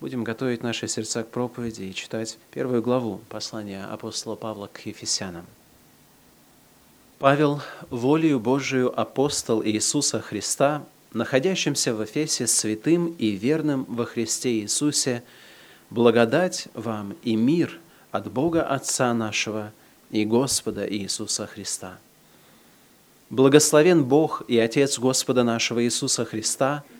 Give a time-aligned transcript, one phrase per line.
[0.00, 5.44] Будем готовить наши сердца к проповеди и читать первую главу послания апостола Павла к Ефесянам.
[7.18, 15.24] Павел, волею Божию апостол Иисуса Христа, находящимся в Эфесе святым и верным во Христе Иисусе,
[15.90, 17.80] благодать вам и мир
[18.12, 19.72] от Бога Отца нашего
[20.12, 21.98] и Господа Иисуса Христа.
[23.30, 26.84] Благословен Бог и Отец Господа нашего Иисуса Христа–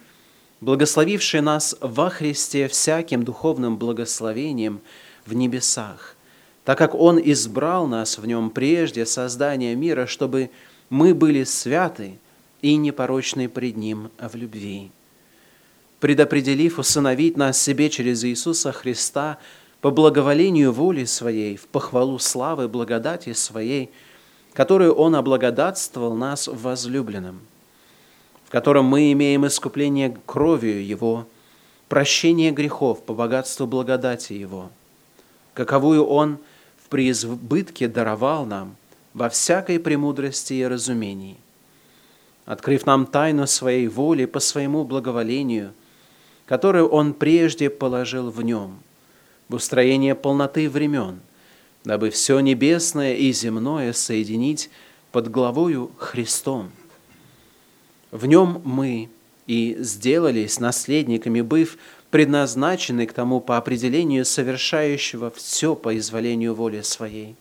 [0.61, 4.81] благословивший нас во Христе всяким духовным благословением
[5.27, 6.17] в небесах,
[6.65, 10.51] так как Он избрал нас в Нем прежде создания мира, чтобы
[10.91, 12.19] мы были святы
[12.61, 14.91] и непорочны пред Ним в любви,
[16.01, 19.39] предопределив усыновить нас себе через Иисуса Христа
[19.81, 23.91] по благоволению воли Своей, в похвалу славы благодати Своей,
[24.55, 27.41] которую Он облагодатствовал нас в возлюбленном–
[28.49, 31.27] в котором мы имеем искупление кровью Его,
[31.91, 34.71] прощение грехов по богатству благодати Его,
[35.53, 36.39] каковую Он
[36.83, 38.77] в преизбытке даровал нам
[39.13, 41.37] во всякой премудрости и разумении,
[42.47, 45.75] открыв нам тайну Своей воли по Своему благоволению,
[46.47, 48.79] которую Он прежде положил в Нем,
[49.51, 51.21] в устроение полноты времен,
[51.85, 54.71] дабы все небесное и земное соединить
[55.13, 56.71] под главою Христом–
[58.11, 59.09] в нем мы
[59.47, 61.79] и сделались наследниками, быв
[62.11, 67.37] предназначены к тому по определению совершающего все по изволению воли своей,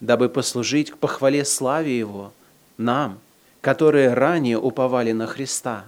[0.00, 2.32] дабы послужить к похвале славе Его,
[2.76, 3.18] нам,
[3.60, 5.84] которые ранее уповали на Христа.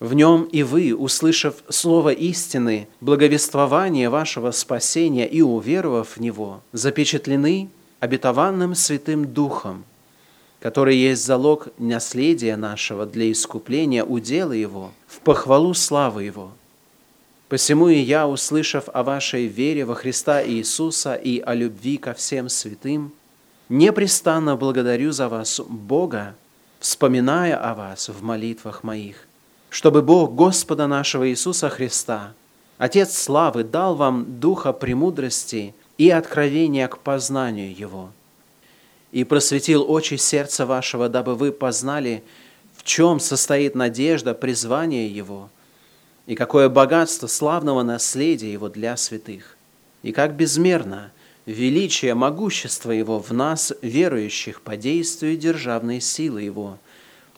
[0.00, 7.68] В нем и вы, услышав слово истины, благовествование вашего спасения и уверовав в него, запечатлены
[8.00, 9.84] обетованным Святым Духом,
[10.60, 16.52] который есть залог наследия нашего для искупления удела Его, в похвалу славы Его.
[17.48, 22.48] Посему и я, услышав о вашей вере во Христа Иисуса и о любви ко всем
[22.48, 23.12] святым,
[23.68, 26.34] непрестанно благодарю за вас Бога,
[26.80, 29.26] вспоминая о вас в молитвах моих,
[29.70, 32.34] чтобы Бог Господа нашего Иисуса Христа,
[32.76, 38.10] Отец славы, дал вам духа премудрости и откровения к познанию Его–
[39.12, 42.22] и просветил очи сердца вашего, дабы вы познали,
[42.76, 45.50] в чем состоит надежда, призвание Его,
[46.26, 49.56] и какое богатство славного наследия Его для святых,
[50.02, 51.12] и как безмерно
[51.46, 56.78] величие, могущество Его в нас, верующих, по действию державной силы Его,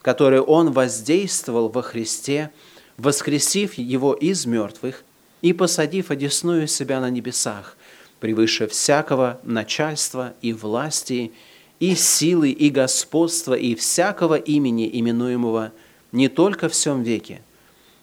[0.01, 2.51] которой Он воздействовал во Христе,
[2.97, 5.03] воскресив Его из мертвых
[5.41, 7.77] и посадив одесную себя на небесах,
[8.19, 11.31] превыше всякого начальства и власти,
[11.81, 15.71] и силы, и господства, и всякого имени, именуемого
[16.11, 17.41] не только в всем веке,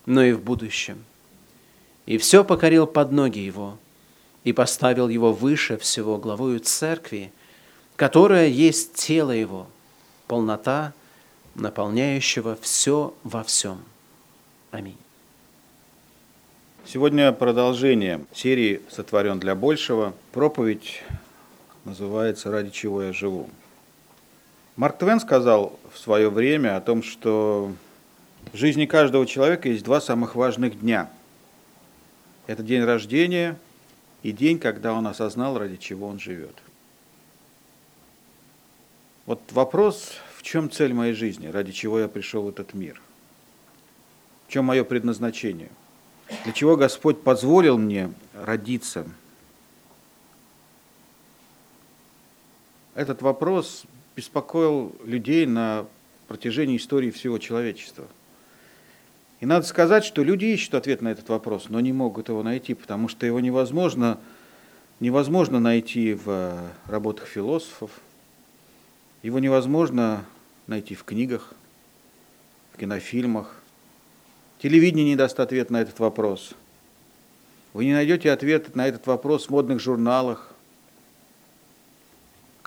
[0.04, 1.04] но и в будущем.
[2.04, 3.78] И все покорил под ноги его,
[4.42, 7.32] и поставил его выше всего главою церкви,
[7.94, 9.68] которая есть тело его,
[10.26, 10.92] полнота,
[11.54, 13.80] наполняющего все во всем.
[14.72, 14.98] Аминь.
[16.84, 20.14] Сегодня продолжение серии «Сотворен для большего».
[20.32, 21.00] Проповедь
[21.84, 23.48] называется «Ради чего я живу».
[24.78, 27.72] Марк Твен сказал в свое время о том, что
[28.52, 31.10] в жизни каждого человека есть два самых важных дня.
[32.46, 33.58] Это день рождения
[34.22, 36.54] и день, когда он осознал, ради чего он живет.
[39.26, 43.02] Вот вопрос, в чем цель моей жизни, ради чего я пришел в этот мир?
[44.46, 45.70] В чем мое предназначение?
[46.44, 49.06] Для чего Господь позволил мне родиться?
[52.94, 53.84] Этот вопрос
[54.18, 55.86] беспокоил людей на
[56.26, 58.04] протяжении истории всего человечества.
[59.38, 62.74] И надо сказать, что люди ищут ответ на этот вопрос, но не могут его найти,
[62.74, 64.18] потому что его невозможно,
[64.98, 67.92] невозможно найти в э, работах философов,
[69.22, 70.24] его невозможно
[70.66, 71.54] найти в книгах,
[72.72, 73.62] в кинофильмах.
[74.60, 76.54] Телевидение не даст ответ на этот вопрос.
[77.72, 80.52] Вы не найдете ответ на этот вопрос в модных журналах,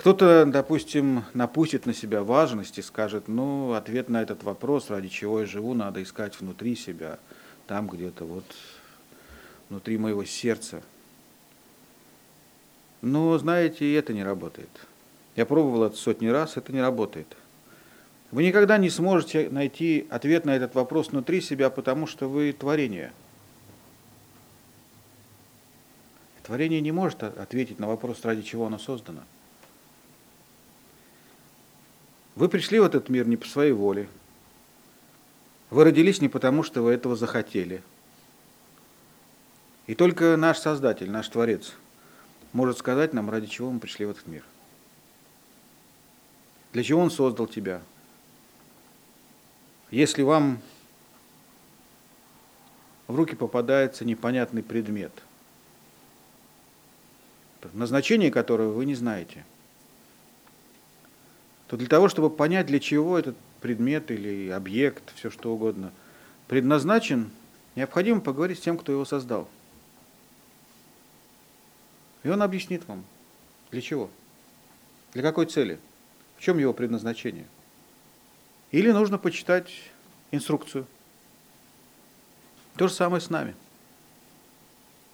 [0.02, 5.42] кто-то, допустим, напустит на себя важность и скажет, ну, ответ на этот вопрос, ради чего
[5.42, 7.20] я живу, надо искать внутри себя,
[7.68, 8.44] там где-то вот
[9.70, 10.82] внутри моего сердца.
[13.04, 14.72] Но, знаете, это не работает.
[15.36, 17.38] Я пробовал это сотни раз, это не работает.
[18.32, 23.14] Вы никогда не сможете найти ответ на этот вопрос внутри себя, потому что вы творение.
[26.42, 29.22] Творение не может ответить на вопрос, ради чего оно создано.
[32.42, 34.10] Вы пришли в этот мир не по своей воле.
[35.70, 37.84] Вы родились не потому, что вы этого захотели.
[39.86, 41.74] И только наш Создатель, наш Творец
[42.52, 44.44] может сказать нам, ради чего мы пришли в этот мир.
[46.74, 47.80] Для чего Он создал тебя?
[49.92, 50.62] Если вам
[53.06, 55.14] в руки попадается непонятный предмет,
[57.74, 59.46] назначение которого вы не знаете,
[61.72, 65.94] то для того, чтобы понять, для чего этот предмет или объект, все что угодно,
[66.50, 67.32] предназначен,
[67.78, 69.48] необходимо поговорить с тем, кто его создал.
[72.24, 73.06] И он объяснит вам,
[73.72, 74.10] для чего,
[75.14, 75.80] для какой цели,
[76.36, 77.48] в чем его предназначение.
[78.72, 79.72] Или нужно почитать
[80.32, 80.86] инструкцию–
[82.76, 83.56] то же самое с нами.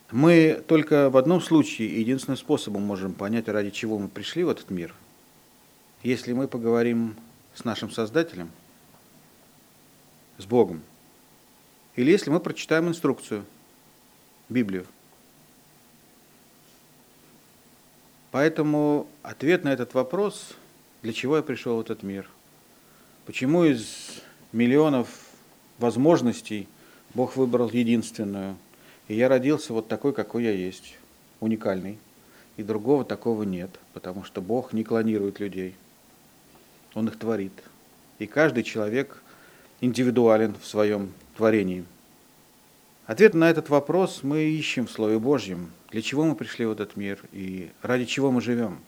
[0.10, 4.72] Мы только в одном случае, единственным способом можем понять, ради чего мы пришли в этот
[4.72, 4.96] мир,
[6.04, 7.16] если мы поговорим
[7.54, 8.52] с нашим Создателем,
[10.38, 10.82] с Богом,
[11.96, 13.46] или если мы прочитаем инструкцию,
[14.50, 14.86] Библию.
[18.32, 20.54] Поэтому ответ на этот вопрос,
[21.02, 22.30] для чего я пришел в этот мир,
[23.26, 24.22] почему из
[24.52, 25.10] миллионов
[25.80, 26.68] возможностей–
[27.14, 28.58] Бог выбрал единственную.
[29.08, 30.98] И я родился вот такой, какой я есть,
[31.40, 31.98] уникальный.
[32.58, 35.76] И другого такого нет, потому что Бог не клонирует людей.
[36.98, 37.54] Он их творит.
[38.18, 39.22] И каждый человек
[39.82, 41.86] индивидуален в своем творении.
[43.06, 45.72] Ответ на этот вопрос мы ищем в Слове Божьем.
[45.92, 48.80] Для чего мы пришли в этот мир и ради чего мы живем?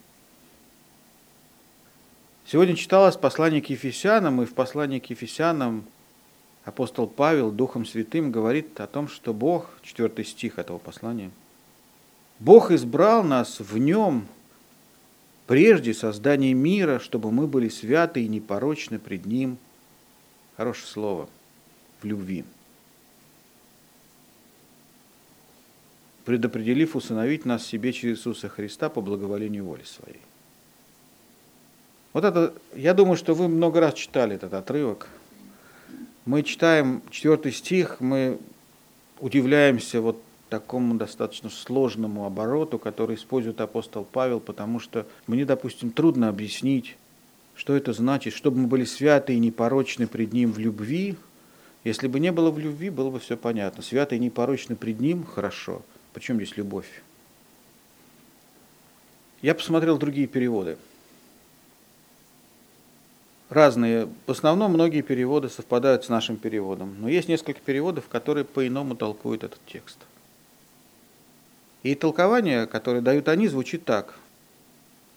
[2.44, 5.84] Сегодня читалось послание к Ефесянам, и в послании к Ефесянам
[6.64, 11.30] апостол Павел Духом Святым говорит о том, что Бог, четвертый стих этого послания,
[12.40, 14.26] Бог избрал нас в нем
[15.50, 19.58] прежде создания мира, чтобы мы были святы и непорочны пред Ним.
[20.56, 21.28] Хорошее слово.
[22.00, 22.44] В любви.
[26.24, 30.20] предопределив усыновить нас себе через Иисуса Христа по благоволению воли своей.
[32.12, 35.08] Вот это, я думаю, что вы много раз читали этот отрывок–
[36.26, 38.38] мы читаем четвертый стих, мы
[39.18, 46.28] удивляемся вот такому достаточно сложному обороту, который использует апостол Павел, потому что мне, допустим, трудно
[46.28, 46.96] объяснить,
[47.54, 51.16] что это значит, чтобы мы были святы и непорочны пред Ним в любви.
[51.84, 53.82] Если бы не было в любви, было бы все понятно.
[53.82, 55.82] Святы и непорочны пред Ним– хорошо.
[56.12, 57.02] Почему здесь любовь?
[59.40, 60.76] Я посмотрел другие переводы–
[63.50, 64.08] разные.
[64.26, 69.44] В основном многие переводы совпадают с нашим переводом, но есть несколько переводов, которые по-иному толкуют
[69.44, 69.98] этот текст.
[71.82, 74.14] И толкование, которое дают они, звучит так,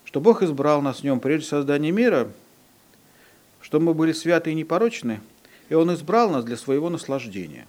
[0.06, 2.31] что Бог избрал нас в нем прежде создания мира,
[3.62, 5.19] чтобы мы были святы и непорочны,
[5.69, 7.68] и Он избрал нас для своего наслаждения.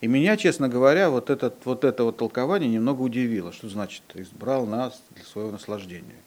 [0.00, 4.66] И меня, честно говоря, вот, этот, вот это вот толкование немного удивило, что значит избрал
[4.66, 6.20] нас для своего наслаждения.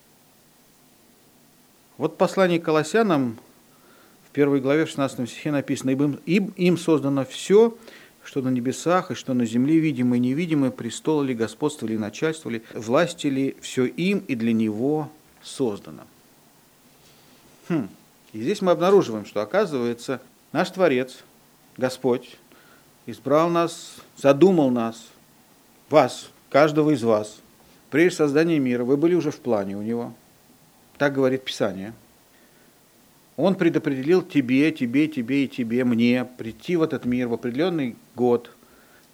[1.96, 3.38] Вот послание к Колоссянам
[4.26, 7.76] в первой главе, в 16 стихе написано, «Ибо им, им создано все,
[8.28, 12.50] что на небесах и что на земле, видимое и невидимое, престолы ли, господство ли, начальство
[12.50, 15.10] ли, власти ли, все им и для него
[15.42, 16.02] создано».
[17.70, 17.88] Хм.
[18.34, 20.20] И здесь мы обнаруживаем, что, оказывается,
[20.52, 21.24] наш Творец,
[21.78, 22.36] Господь,
[23.06, 25.08] избрал нас, задумал нас,
[25.88, 27.40] вас, каждого из вас,
[27.88, 28.84] прежде создания мира.
[28.84, 30.12] Вы были уже в плане у Него–
[30.98, 31.94] так говорит Писание.
[33.38, 38.50] Он предопределил тебе, тебе, тебе и тебе, мне прийти в этот мир в определенный год,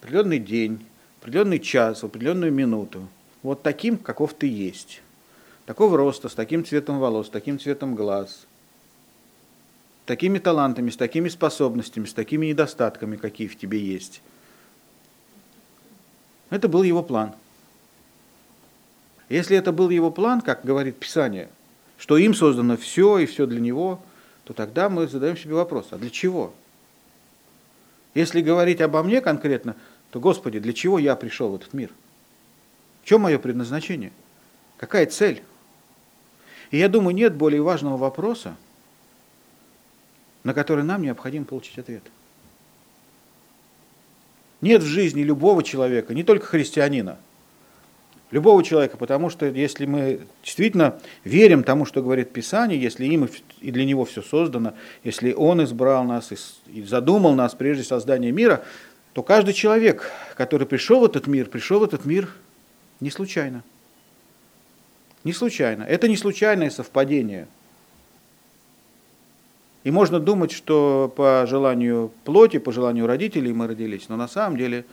[0.01, 0.87] в определенный день,
[1.19, 3.07] в определенный час, в определенную минуту.
[3.43, 5.03] Вот таким, каков ты есть.
[5.67, 8.47] Такого роста, с таким цветом волос, с таким цветом глаз,
[10.07, 14.23] такими талантами, с такими способностями, с такими недостатками, какие в тебе есть.
[16.49, 17.35] Это был его план.
[19.29, 21.51] Если это был его план, как говорит Писание–
[21.99, 24.01] что им создано все и все для него,
[24.45, 26.53] то тогда мы задаем себе вопрос, а для чего?
[28.15, 29.75] Если говорить обо мне конкретно,
[30.11, 31.91] то, Господи, для чего я пришел в этот мир?
[33.03, 34.13] В чем мое предназначение?
[34.77, 35.43] Какая цель?
[36.71, 38.57] И я думаю, нет более важного вопроса,
[40.45, 42.03] на который нам необходимо получить ответ.
[44.61, 47.19] Нет в жизни любого человека, не только христианина,
[48.35, 53.29] любого человека, потому что если мы действительно верим тому, что говорит Писание, если им
[53.61, 54.75] и для него все создано,
[55.05, 56.33] если он избрал нас
[56.67, 58.65] и задумал нас прежде создания мира,
[59.13, 62.29] то каждый человек, который пришел в этот мир, пришел в этот мир
[62.99, 63.63] не случайно.
[65.23, 65.85] Не случайно.
[65.85, 67.47] Это не случайное совпадение.
[69.85, 74.59] И можно думать, что по желанию плоти, по желанию родителей мы родились, но на самом
[74.59, 74.87] деле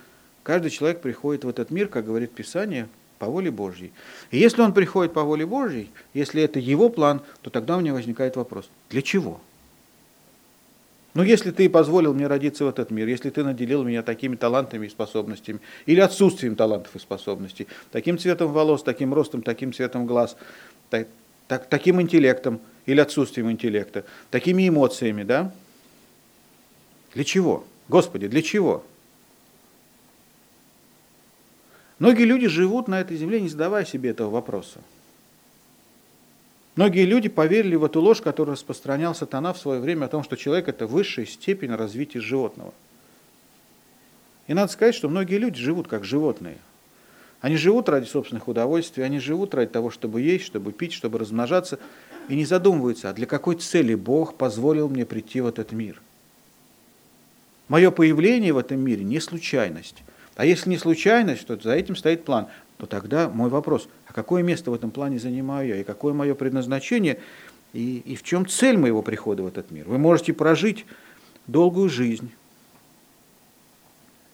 [0.43, 2.88] каждый человек приходит в этот мир, как говорит Писание,
[3.21, 3.93] по воле Божьей.
[4.31, 7.93] И если он приходит по воле Божьей, если это его план, то тогда у меня
[7.93, 9.39] возникает вопрос, для чего?
[11.13, 14.87] Ну, если ты позволил мне родиться в этот мир, если ты наделил меня такими талантами
[14.87, 20.35] и способностями, или отсутствием талантов и способностей, таким цветом волос, таким ростом, таким цветом глаз,
[20.89, 21.07] так,
[21.47, 25.53] так, таким интеллектом или отсутствием интеллекта, такими эмоциями, да?
[27.13, 27.65] Для чего?
[27.87, 28.83] Господи, для чего?
[32.01, 34.79] Многие люди живут на этой земле, не задавая себе этого вопроса.
[36.75, 40.36] Многие люди поверили в эту ложь, которую распространял сатана в свое время о том, что
[40.36, 42.74] человек– это высшая степень развития животного.
[44.48, 46.58] И надо сказать, что многие люди живут как животные.
[47.39, 51.77] Они живут ради собственных удовольствий, они живут ради того, чтобы есть, чтобы пить, чтобы размножаться,
[52.29, 56.01] и не задумываются, а для какой цели Бог позволил мне прийти в этот мир.
[57.67, 60.01] Мое появление в этом мире не случайность.
[60.41, 64.41] А если не случайность, то за этим стоит план то тогда мой вопрос, а какое
[64.41, 67.19] место в этом плане занимаю я, и какое мое предназначение,
[67.74, 69.88] и, и в чем цель моего прихода в этот мир?
[69.88, 70.88] Вы можете прожить
[71.45, 72.31] долгую жизнь,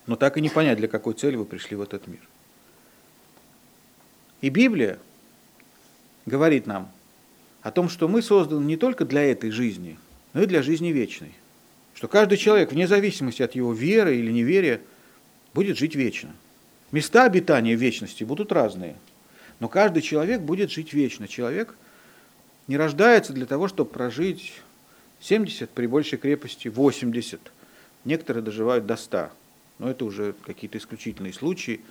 [0.05, 2.21] но так и не понять, для какой цели вы пришли в этот мир.
[4.39, 4.99] И Библия
[6.25, 6.89] говорит нам
[7.63, 9.99] о том, что мы созданы не только для этой жизни,
[10.31, 11.33] но и для жизни вечной.
[11.95, 14.79] Что каждый человек, вне зависимости от его веры или неверия,
[15.57, 16.33] будет жить вечно–
[16.91, 18.95] Места обитания вечности будут разные,
[19.59, 21.27] но каждый человек будет жить вечно.
[21.27, 21.75] Человек
[22.67, 24.53] не рождается для того, чтобы прожить
[25.19, 27.41] 70 при большей крепости 80.
[28.05, 29.29] Некоторые доживают до 100,
[29.79, 31.81] но это уже какие-то исключительные случаи.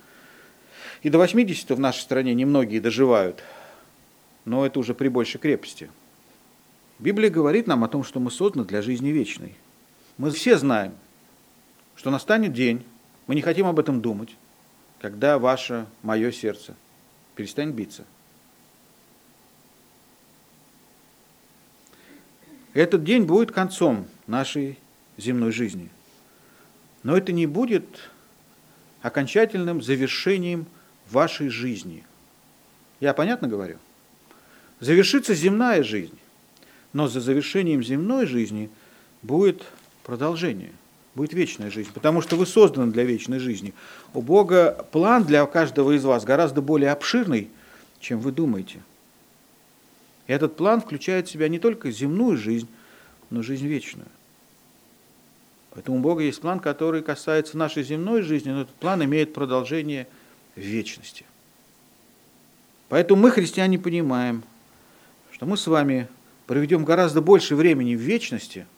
[1.03, 3.43] И до 80 в нашей стране немногие доживают,
[4.45, 5.91] но это уже при большей крепости.
[6.97, 9.53] Библия говорит нам о том, что мы созданы для жизни вечной.
[10.17, 10.95] Мы все знаем,
[11.95, 12.83] что настанет день,
[13.27, 14.35] мы не хотим об этом думать,
[14.99, 16.75] когда ваше, мое сердце
[17.35, 18.05] перестанет биться.
[22.73, 24.79] Этот день будет концом нашей
[25.17, 25.89] земной жизни.
[27.03, 28.09] Но это не будет
[29.01, 30.65] окончательным завершением
[31.09, 32.05] вашей жизни.
[32.99, 33.77] Я понятно говорю?
[34.79, 36.17] Завершится земная жизнь,
[36.93, 38.69] но за завершением земной жизни
[39.21, 39.65] будет
[40.03, 40.71] продолжение–
[41.17, 43.73] будет вечная жизнь, потому что вы созданы для вечной жизни.
[44.13, 47.49] У Бога план для каждого из вас гораздо более обширный,
[47.99, 48.79] чем вы думаете.
[50.27, 52.69] И этот план включает в себя не только земную жизнь,
[53.31, 54.07] но жизнь вечную.
[55.71, 60.07] Поэтому у Бога есть план, который касается нашей земной жизни, но этот план имеет продолжение
[60.55, 61.25] в вечности.
[62.89, 64.43] Поэтому мы, христиане, понимаем,
[65.31, 66.07] что мы с вами
[66.45, 68.67] проведем гораздо больше времени в вечности–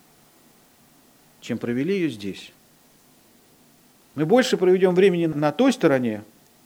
[1.41, 2.51] чем провели ее здесь.
[4.15, 6.24] Мы больше проведем времени на той стороне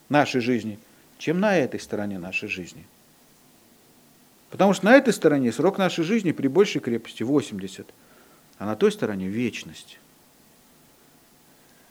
[0.10, 0.80] нашей жизни,
[1.18, 2.86] чем на этой стороне нашей жизни.
[4.50, 7.88] Потому что на этой стороне срок нашей жизни при большей крепости 80,
[8.60, 10.00] а на той стороне вечность.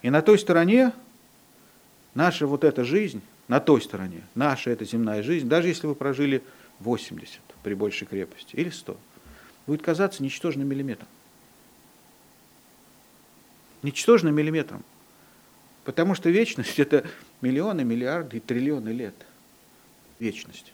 [0.01, 0.93] И на той стороне
[2.15, 6.43] наша вот эта жизнь, на той стороне, наша эта земная жизнь, даже если вы прожили
[6.81, 8.97] 80 при большей крепости или 100,
[9.67, 11.09] будет казаться ничтожным миллиметром
[13.83, 14.85] ничтожным миллиметром.
[15.85, 17.05] Потому что вечность– это
[17.41, 19.15] миллионы, миллиарды и триллионы лет.
[20.19, 20.73] Вечность.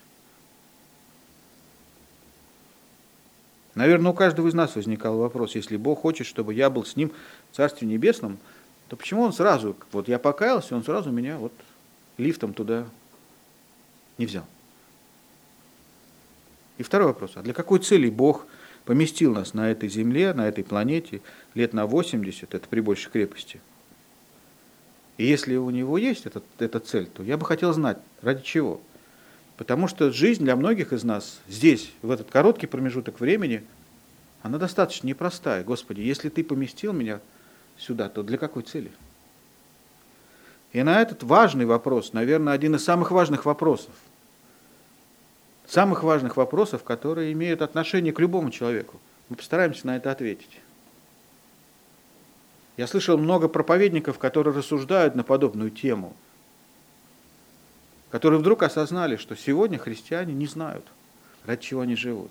[3.74, 7.12] Наверное, у каждого из нас возникал вопрос, если Бог хочет, чтобы я был с Ним
[7.52, 8.38] в Царстве Небесном,
[8.88, 11.52] то почему Он сразу, вот я покаялся, Он сразу меня вот
[12.18, 12.86] лифтом туда
[14.18, 14.44] не взял?
[16.76, 18.46] И второй вопрос, а для какой цели Бог–
[18.88, 21.20] поместил нас на этой земле, на этой планете
[21.54, 23.60] лет на 80, это при большей крепости.
[25.18, 28.80] И если у него есть этот, эта цель, то я бы хотел знать, ради чего.
[29.58, 33.62] Потому что жизнь для многих из нас здесь, в этот короткий промежуток времени,
[34.42, 35.62] она достаточно непростая.
[35.64, 37.20] Господи, если ты поместил меня
[37.76, 38.90] сюда, то для какой цели?
[40.72, 43.92] И на этот важный вопрос, наверное, один из самых важных вопросов,
[45.68, 48.98] самых важных вопросов, которые имеют отношение к любому человеку.
[49.28, 50.60] Мы постараемся на это ответить.
[52.76, 56.16] Я слышал много проповедников, которые рассуждают на подобную тему,
[58.10, 60.86] которые вдруг осознали, что сегодня христиане не знают,
[61.44, 62.30] ради чего они живут.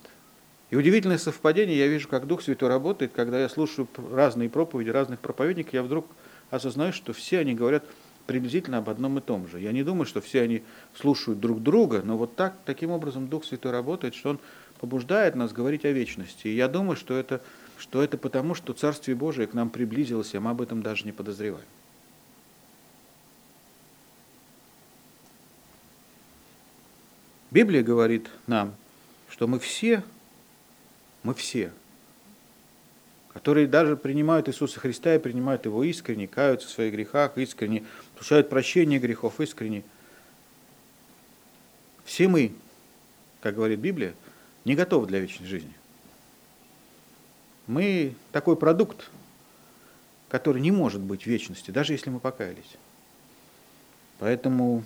[0.70, 5.20] И удивительное совпадение я вижу, как Дух Святой работает, когда я слушаю разные проповеди разных
[5.20, 6.08] проповедников, я вдруг
[6.50, 7.84] осознаю, что все они говорят–
[8.28, 9.60] приблизительно об одном и том же.
[9.60, 10.62] Я не думаю, что все они
[10.96, 14.40] слушают друг друга, но вот так, таким образом Дух Святой работает, что Он
[14.80, 16.48] побуждает нас говорить о вечности.
[16.48, 17.42] И я думаю, что это
[17.78, 21.12] что это потому, что Царствие Божие к нам приблизилось, и мы об этом даже не
[21.12, 21.66] подозреваем.
[27.52, 28.76] Библия говорит нам,
[29.30, 30.04] что мы все,
[31.24, 31.72] мы все,
[33.34, 37.86] которые даже принимают Иисуса Христа и принимают Его искренне, каются в своих грехах искренне,
[38.18, 39.84] получают прощение грехов искренне.
[42.04, 42.54] Все мы,
[43.42, 44.16] как говорит Библия,
[44.66, 45.74] не готовы для вечной жизни.
[47.68, 49.10] Мы такой продукт,
[50.30, 52.78] который не может быть в вечности, даже если мы покаялись.
[54.18, 54.84] Поэтому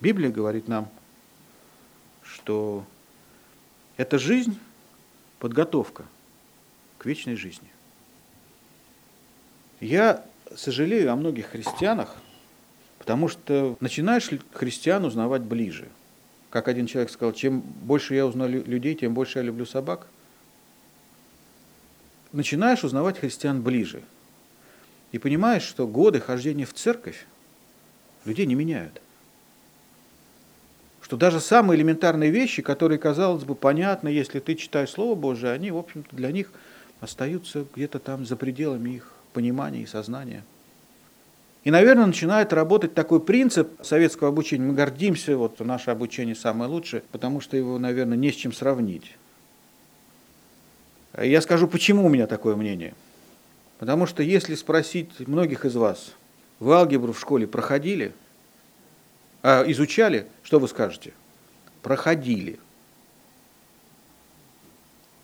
[0.00, 0.88] Библия говорит нам,
[2.24, 2.84] что
[3.96, 4.58] эта жизнь–
[5.38, 6.04] подготовка
[6.98, 7.68] к вечной жизни.
[9.80, 10.24] Я
[10.56, 12.16] сожалею о многих христианах,
[13.02, 15.88] потому что начинаешь христиан узнавать ближе.
[16.50, 20.06] Как один человек сказал, чем больше я узнаю людей, тем больше я люблю собак.
[22.30, 24.04] Начинаешь узнавать христиан ближе.
[25.10, 27.26] И понимаешь, что годы хождения в церковь
[28.24, 29.02] людей не меняют
[31.02, 35.70] что даже самые элементарные вещи, которые, казалось бы, понятны, если ты читаешь Слово Божие, они,
[35.70, 36.50] в общем-то, для них
[37.00, 40.42] остаются где-то там за пределами их понимания и сознания.
[41.64, 44.64] И, наверное, начинает работать такой принцип советского обучения.
[44.64, 49.16] Мы гордимся, вот наше обучение самое лучшее, потому что его, наверное, не с чем сравнить.
[51.16, 52.94] Я скажу, почему у меня такое мнение.
[53.78, 56.14] Потому что если спросить многих из вас,
[56.58, 58.12] вы алгебру в школе проходили–
[59.42, 61.12] а, изучали, что вы скажете?
[61.82, 62.60] Проходили.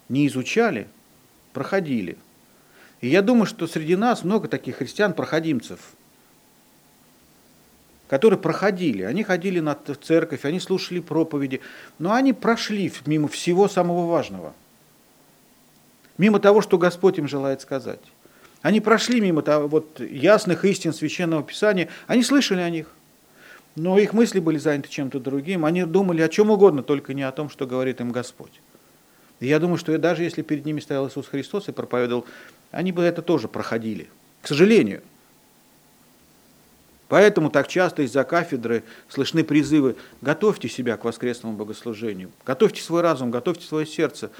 [0.08, 0.88] Не изучали,
[1.52, 2.18] проходили.
[3.00, 5.78] И я думаю, что среди нас много таких христиан-проходимцев,
[8.08, 9.02] которые проходили.
[9.02, 11.60] Они ходили на церковь, они слушали проповеди,
[11.98, 14.54] но они прошли мимо всего самого важного.
[16.16, 18.00] Мимо того, что Господь им желает сказать.
[18.62, 22.88] Они прошли мимо того, вот, ясных истин Священного Писания, они слышали о них.
[23.76, 25.64] Но их мысли были заняты чем-то другим.
[25.64, 28.60] Они думали о чем угодно, только не о том, что говорит им Господь.
[29.38, 32.24] И я думаю, что даже если перед ними стоял Иисус Христос и проповедовал,
[32.72, 34.08] они бы это тоже проходили.
[34.42, 35.02] К сожалению.
[37.08, 43.30] Поэтому так часто из-за кафедры слышны призывы «готовьте себя к воскресному богослужению», «готовьте свой разум»,
[43.30, 44.30] «готовьте свое сердце».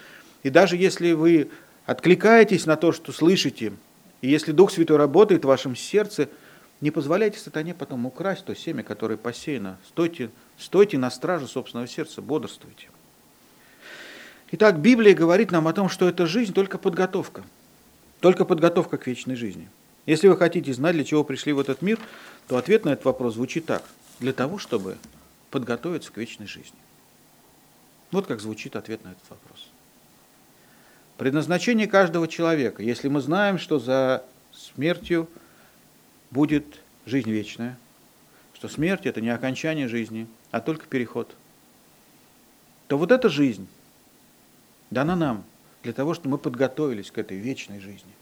[0.43, 1.51] И даже если вы
[1.87, 3.73] откликаетесь на то, что слышите,
[4.21, 6.29] и если Дух Святой работает в вашем сердце–
[6.81, 9.79] не позволяйте сатане потом украсть то семя, которое посеяно.
[9.89, 12.89] Стойте, стойте на страже собственного сердца, бодрствуйте.
[14.53, 17.43] Итак, Библия говорит нам о том, что эта жизнь только подготовка.
[18.21, 19.69] Только подготовка к вечной жизни.
[20.09, 22.01] Если вы хотите знать, для чего пришли в этот мир,
[22.47, 23.85] то ответ на этот вопрос звучит так.
[24.21, 24.97] Для того, чтобы
[25.51, 26.79] подготовиться к вечной жизни.
[28.11, 29.68] Вот как звучит ответ на этот вопрос.
[31.18, 35.29] Предназначение каждого человека, если мы знаем, что за смертью
[36.31, 36.64] будет
[37.05, 37.77] жизнь вечная,
[38.55, 41.37] что смерть– это не окончание жизни, а только переход,
[42.87, 43.68] то вот эта жизнь
[44.90, 45.44] дана нам
[45.83, 48.14] для того, чтобы мы подготовились к этой вечной жизни.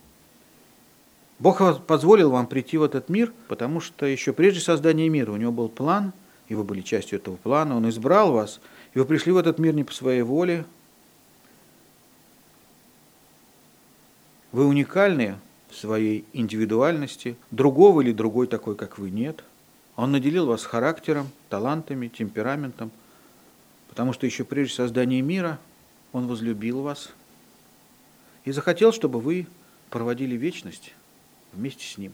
[1.39, 5.51] Бог позволил вам прийти в этот мир, потому что еще прежде создания мира у него
[5.51, 6.13] был план,
[6.47, 8.59] и вы были частью этого плана, он избрал вас,
[8.93, 10.65] и вы пришли в этот мир не по своей воле.
[14.51, 19.43] Вы уникальные, в своей индивидуальности, другого или другой такой, как вы, нет.
[19.95, 22.89] Он наделил вас характером, талантами, темпераментом,
[23.89, 25.59] потому что еще прежде создания мира
[26.13, 27.09] Он возлюбил вас
[28.45, 29.45] и захотел, чтобы вы
[29.89, 30.93] проводили вечность
[31.53, 32.13] вместе с Ним.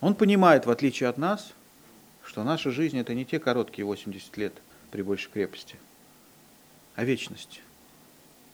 [0.00, 1.52] Он понимает, в отличие от нас,
[2.24, 4.54] что наша жизнь– это не те короткие 80 лет
[4.90, 5.76] при большей крепости,
[6.94, 7.62] а вечность.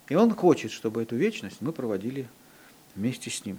[0.09, 2.29] И Он хочет, чтобы эту вечность мы проводили
[2.95, 3.59] вместе с Ним.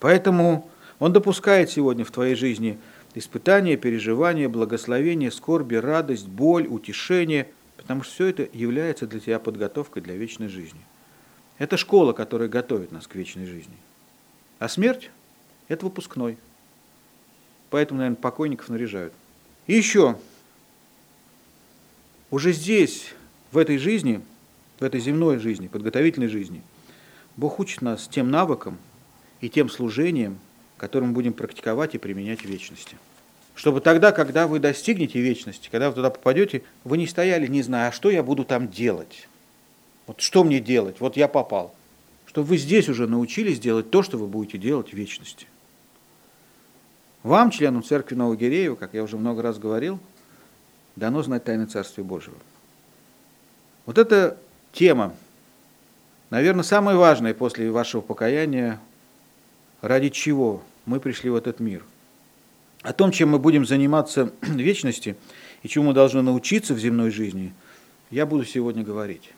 [0.00, 2.78] Поэтому Он допускает сегодня в твоей жизни
[3.14, 10.02] испытания, переживания, благословения, скорби, радость, боль, утешение, потому что все это является для тебя подготовкой
[10.02, 10.80] для вечной жизни.
[11.58, 13.76] Это школа, которая готовит нас к вечной жизни.
[14.58, 15.10] А смерть–
[15.68, 16.38] это выпускной.
[17.70, 19.12] Поэтому, наверное, покойников наряжают.
[19.66, 20.18] И еще,
[22.30, 23.14] уже здесь,
[23.50, 24.20] в этой жизни–
[24.82, 26.60] в этой земной жизни, подготовительной жизни,
[27.36, 28.78] Бог учит нас тем навыкам
[29.40, 30.40] и тем служением,
[30.76, 32.96] которым мы будем практиковать и применять в вечности.
[33.54, 37.88] Чтобы тогда, когда вы достигнете вечности, когда вы туда попадете, вы не стояли, не зная,
[37.88, 39.28] а что я буду там делать.
[40.12, 41.00] Вот что мне делать?
[41.00, 41.74] Вот я попал.
[42.26, 45.46] Чтобы вы здесь уже научились делать то, что вы будете делать в вечности.
[47.22, 49.98] Вам, членам церкви Новогиреева, как я уже много раз говорил,
[50.96, 52.36] дано знать тайны Царствия Божьего.
[53.86, 54.36] Вот это
[54.72, 55.14] тема
[56.28, 58.80] Наверное, самое важное после вашего покаяния,
[59.80, 61.84] ради чего мы пришли в этот мир.
[62.82, 65.16] О том, чем мы будем заниматься в вечности
[65.62, 67.54] и чему мы должны научиться в земной жизни,
[68.10, 69.32] я буду сегодня говорить.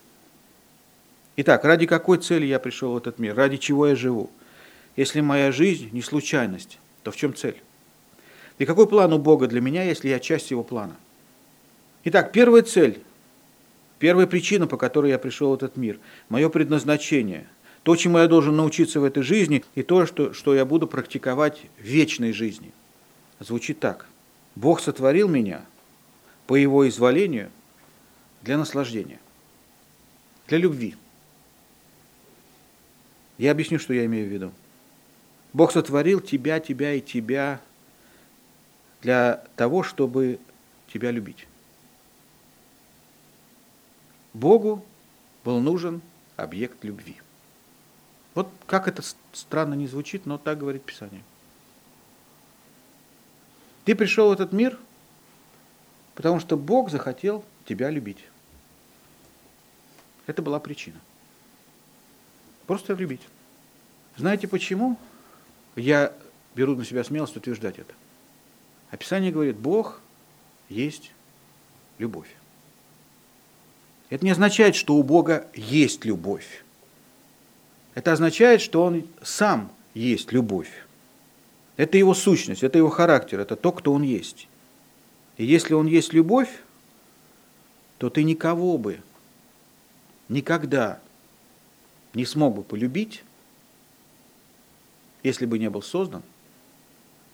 [1.36, 3.34] Итак, ради какой цели я пришел в этот мир?
[3.34, 4.30] Ради чего я живу?
[4.96, 7.60] Если моя жизнь не случайность, то в чем цель?
[8.58, 10.96] И какой план у Бога для меня, если я часть Его плана?
[12.04, 13.00] Итак, первая цель,
[13.98, 17.48] первая причина, по которой я пришел в этот мир, мое предназначение,
[17.82, 21.62] то, чему я должен научиться в этой жизни, и то, что, что я буду практиковать
[21.78, 22.72] в вечной жизни,
[23.40, 24.06] звучит так.
[24.54, 25.62] Бог сотворил меня
[26.46, 27.50] по Его изволению
[28.42, 29.18] для наслаждения,
[30.46, 30.94] для любви.
[33.38, 34.52] Я объясню, что я имею в виду.
[35.52, 37.60] Бог сотворил тебя, тебя и тебя
[39.02, 40.38] для того, чтобы
[40.92, 41.46] тебя любить.
[44.32, 44.84] Богу
[45.44, 46.00] был нужен
[46.36, 47.16] объект любви.
[48.34, 51.22] Вот как это странно не звучит, но так говорит Писание.
[53.84, 54.78] Ты пришел в этот мир,
[56.14, 58.24] потому что Бог захотел тебя любить.
[60.26, 60.98] Это была причина.
[62.66, 63.20] Просто любить.
[64.16, 64.98] Знаете почему?
[65.76, 66.12] Я
[66.54, 67.92] беру на себя смелость утверждать это.
[68.90, 70.00] Описание говорит, Бог
[70.68, 71.10] есть
[71.98, 72.28] любовь.
[74.10, 76.64] Это не означает, что у Бога есть любовь.
[77.94, 80.70] Это означает, что Он сам есть любовь.
[81.76, 84.46] Это его сущность, это его характер, это то, кто Он есть.
[85.36, 86.50] И если Он есть любовь,
[87.98, 89.00] то ты никого бы
[90.28, 91.00] никогда
[92.14, 93.22] не смог бы полюбить,
[95.22, 96.22] если бы не был создан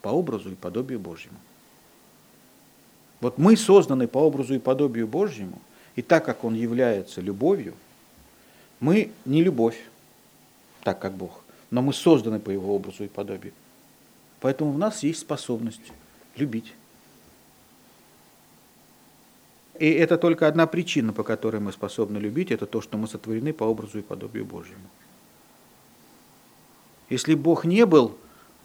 [0.03, 1.37] по образу и подобию Божьему.
[3.21, 5.61] Вот мы созданы по образу и подобию Божьему,
[5.95, 7.75] и так как Он является любовью,
[8.79, 9.79] мы не любовь,
[10.83, 13.53] так как Бог, но мы созданы по Его образу и подобию.
[14.41, 15.93] Поэтому в нас есть способность
[16.37, 16.73] любить.
[19.81, 23.55] И это только одна причина, по которой мы способны любить, это то, что мы сотворены
[23.55, 24.91] по образу и подобию Божьему.
[27.09, 28.15] Если Бог не был,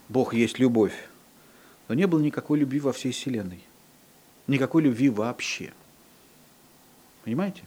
[0.10, 1.08] Бог есть любовь,
[1.88, 3.64] то не было никакой любви во всей Вселенной.
[4.48, 5.72] Никакой любви вообще.
[7.24, 7.64] Понимаете?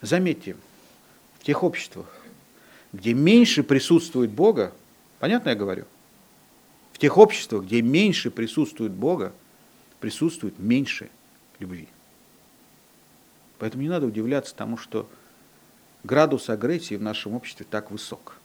[0.00, 0.56] Заметьте,
[1.40, 2.06] в тех обществах,
[2.92, 4.72] где меньше присутствует Бога,
[5.18, 5.86] понятно я говорю?
[6.92, 9.32] В тех обществах, где меньше присутствует Бога,
[9.98, 11.10] присутствует меньше
[11.58, 11.88] любви.
[13.60, 15.08] Поэтому не надо удивляться тому, что
[16.02, 18.36] градус агрессии в нашем обществе так высок.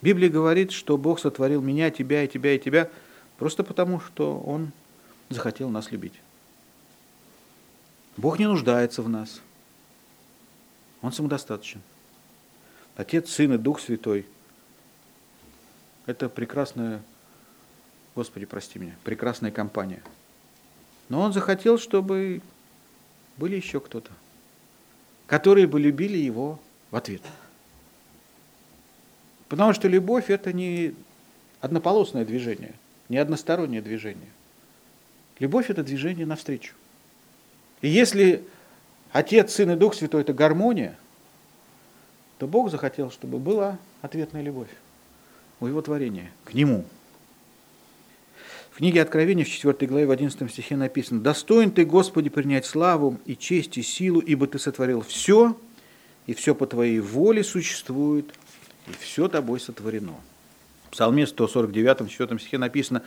[0.00, 2.90] Библия говорит, что Бог сотворил меня, тебя и тебя и тебя
[3.36, 4.72] просто потому, что Он
[5.28, 6.14] захотел нас любить.
[8.16, 9.42] Бог не нуждается в нас.
[11.02, 11.82] Он самодостаточен.
[12.96, 14.26] Отец, Сын и Дух Святой–
[16.06, 17.02] это прекрасная,
[18.14, 20.02] Господи, прости меня, прекрасная компания.
[21.08, 22.40] Но Он захотел, чтобы
[23.36, 24.10] были еще кто-то,
[25.26, 27.22] которые бы любили Его в ответ–
[29.54, 30.96] Потому что любовь это не
[31.60, 32.74] однополосное движение,
[33.08, 34.28] не одностороннее движение.
[35.38, 36.74] Любовь это движение навстречу.
[37.80, 38.44] И если
[39.12, 40.96] Отец, Сын и Дух Святой это гармония,
[42.38, 44.70] то Бог захотел, чтобы была ответная любовь
[45.60, 46.84] у Его творения, к Нему.
[48.74, 53.20] В книге Откровения в 4 главе в 11 стихе написано «Достоин ты, Господи, принять славу
[53.24, 55.56] и честь и силу, ибо ты сотворил все,
[56.26, 58.34] и все по твоей воле существует,
[58.88, 60.14] и все тобой сотворено.
[60.88, 63.02] В Псалме 149, 4 стихе написано,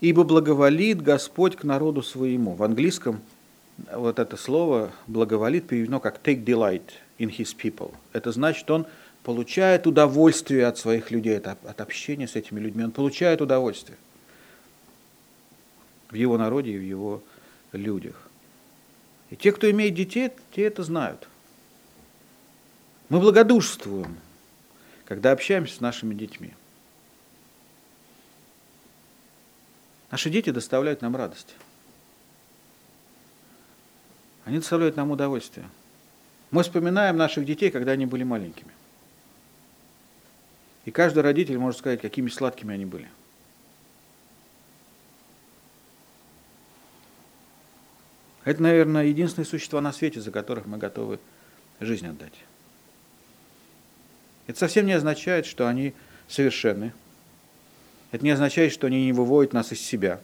[0.00, 2.54] «Ибо благоволит Господь к народу своему».
[2.54, 3.20] В английском
[3.92, 7.92] вот это слово «благоволит» переведено как «take delight in his people».
[8.12, 8.86] Это значит, он
[9.24, 12.84] получает удовольствие от своих людей, от общения с этими людьми.
[12.84, 13.98] Он получает удовольствие
[16.10, 17.22] в его народе и в его
[17.72, 18.28] людях.
[19.30, 21.28] И те, кто имеет детей, те это знают.
[23.08, 24.16] Мы благодушствуем–
[25.08, 26.52] когда общаемся с нашими детьми.
[30.10, 31.54] Наши дети доставляют нам радость.
[34.44, 35.66] Они доставляют нам удовольствие.
[36.50, 38.70] Мы вспоминаем наших детей, когда они были маленькими.
[40.84, 43.08] И каждый родитель может сказать, какими сладкими они были.
[48.48, 51.20] Это, наверное, единственные существа на свете, за которых мы готовы
[51.80, 52.32] жизнь отдать.
[54.46, 55.92] Это совсем не означает, что они
[56.28, 56.94] совершенны.
[58.10, 60.22] Это не означает, что они не выводят нас из себя.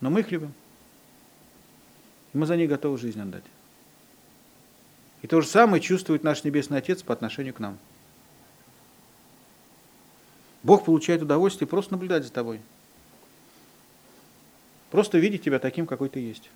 [0.00, 0.52] Но мы их любим.
[2.32, 3.44] И мы за них готовы жизнь отдать.
[5.22, 7.78] И то же самое чувствует наш Небесный Отец по отношению к нам.
[10.64, 12.60] Бог получает удовольствие просто наблюдать за тобой.
[14.90, 16.50] Просто видеть тебя таким, какой ты есть.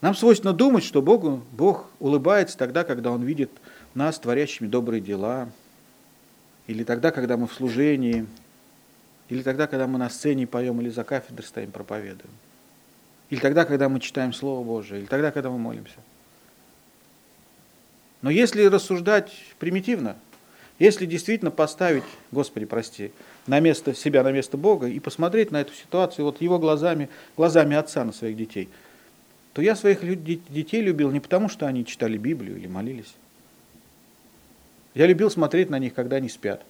[0.00, 3.50] Нам свойственно думать, что Богу, Бог улыбается тогда, когда Он видит
[3.94, 5.48] нас, творящими добрые дела,
[6.66, 8.26] или тогда, когда мы в служении,
[9.28, 12.30] или тогда, когда мы на сцене поем, или за кафедрой стоим, проповедуем,
[13.30, 15.96] или тогда, когда мы читаем Слово Божие, или тогда, когда мы молимся.
[18.22, 20.16] Но если рассуждать примитивно,
[20.78, 23.12] если действительно поставить, Господи, прости,
[23.46, 27.76] на место себя, на место Бога и посмотреть на эту ситуацию вот его глазами, глазами
[27.76, 28.68] отца на своих детей–
[29.56, 33.14] то я своих детей любил не потому, что они читали Библию или молились.
[34.92, 36.62] Я любил смотреть на них, когда они спят.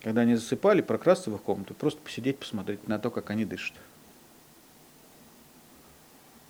[0.00, 3.74] Когда они засыпали, прокрасться в их комнату, просто посидеть, посмотреть на то, как они дышат.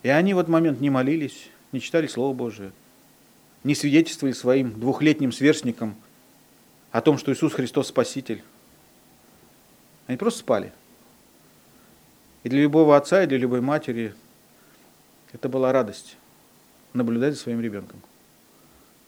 [0.03, 2.73] И они в этот момент не молились, не читали Слово Божие,
[3.65, 5.97] не свидетельствовали своим двухлетним сверстникам
[6.93, 8.43] о том, что Иисус Христос Спаситель.
[10.07, 10.73] Они просто спали.
[12.43, 14.15] И для любого отца, и для любой матери
[15.33, 16.17] это была радость
[16.93, 18.01] наблюдать за своим ребенком.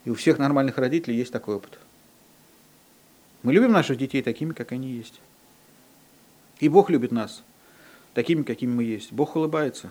[0.05, 1.79] И у всех нормальных родителей есть такой опыт.
[3.43, 5.21] Мы любим наших детей такими, как они есть.
[6.61, 7.43] И Бог любит нас
[8.15, 9.13] такими, какими мы есть.
[9.13, 9.91] Бог улыбается.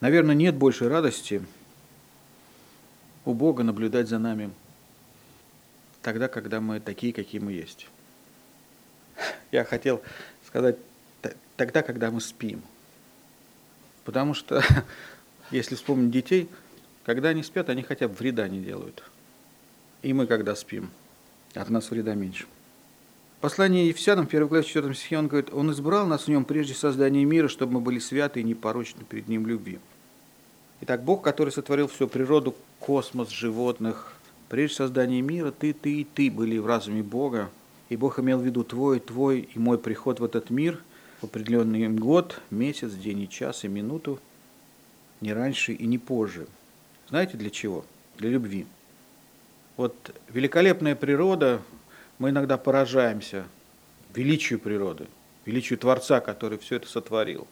[0.00, 1.42] Наверное, нет большей радости
[3.24, 4.50] у Бога наблюдать за нами
[6.02, 7.88] тогда, когда мы такие, какие мы есть.
[9.50, 10.02] Я хотел
[10.46, 10.76] сказать
[11.56, 12.62] тогда, когда мы спим.
[14.04, 14.62] Потому что,
[15.50, 16.48] если вспомнить детей,
[17.04, 19.02] когда они спят, они хотя бы вреда не делают.
[20.02, 20.90] И мы, когда спим,
[21.54, 22.46] от нас вреда меньше.
[23.40, 27.24] Послание Ефесянам, 1 глава 4 стихе, он говорит, «Он избрал нас в нем прежде создания
[27.24, 29.80] мира, чтобы мы были святы и непорочны перед ним любви».
[30.80, 34.11] Итак, Бог, который сотворил всю природу, космос, животных,
[34.52, 37.50] прежде создания мира, ты, ты и ты были в разуме Бога,
[37.88, 40.80] и Бог имел в виду твой, твой и мой приход в этот мир–
[41.22, 44.18] в определенный год, месяц, день и час и минуту,
[45.20, 46.48] не раньше и не позже.
[47.08, 47.84] Знаете для чего?
[48.18, 48.66] Для любви.
[49.76, 49.94] Вот
[50.28, 51.62] великолепная природа,
[52.18, 53.44] мы иногда поражаемся
[54.14, 55.06] величию природы,
[55.46, 57.46] величию Творца, который все это сотворил.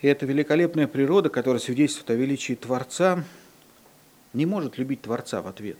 [0.00, 3.24] И эта великолепная природа, которая свидетельствует о величии Творца,
[4.32, 5.78] не может любить Творца в ответ.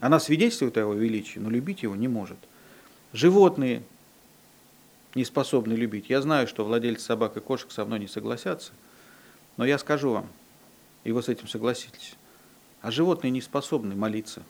[0.00, 2.38] Она свидетельствует о его величии, но любить его не может.
[3.12, 3.82] Животные
[5.14, 6.08] не способны любить.
[6.08, 8.72] Я знаю, что владельцы собак и кошек со мной не согласятся,
[9.56, 10.28] но я скажу вам,
[11.04, 12.14] и вы с этим согласитесь,
[12.80, 14.42] а животные не способны молиться.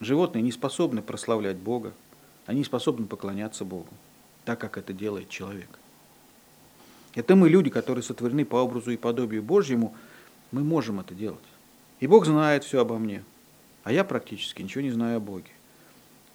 [0.00, 1.92] Животные не способны прославлять Бога,
[2.46, 3.92] они способны поклоняться Богу,
[4.44, 5.68] так как это делает человек.
[7.14, 9.94] Это мы, люди, которые сотворены по образу и подобию Божьему,
[10.50, 11.44] мы можем это делать.
[12.00, 13.22] И Бог знает все обо мне,
[13.84, 15.50] а я практически ничего не знаю о Боге.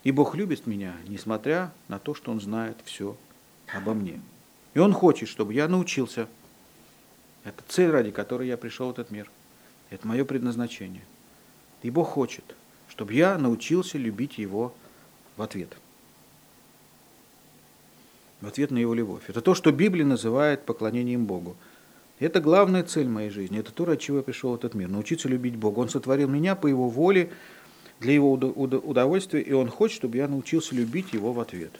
[0.03, 3.17] И Бог любит меня, несмотря на то, что Он знает все
[3.73, 4.21] обо мне.
[4.73, 6.27] И Он хочет, чтобы я научился.
[7.43, 9.29] Это цель, ради которой я пришел в этот мир.
[9.89, 11.03] Это мое предназначение.
[11.81, 12.43] И Бог хочет,
[12.89, 14.73] чтобы я научился любить Его
[15.35, 15.77] в ответ.
[18.41, 19.23] В ответ на Его любовь.
[19.27, 21.55] Это то, что Библия называет поклонением Богу.
[22.19, 23.59] Это главная цель моей жизни.
[23.59, 24.89] Это то, ради чего я пришел в этот мир.
[24.89, 25.79] Научиться любить Бога.
[25.79, 27.31] Он сотворил меня по Его воле,
[27.99, 31.71] для его удовольствия, и он хочет, чтобы я научился любить его в ответ.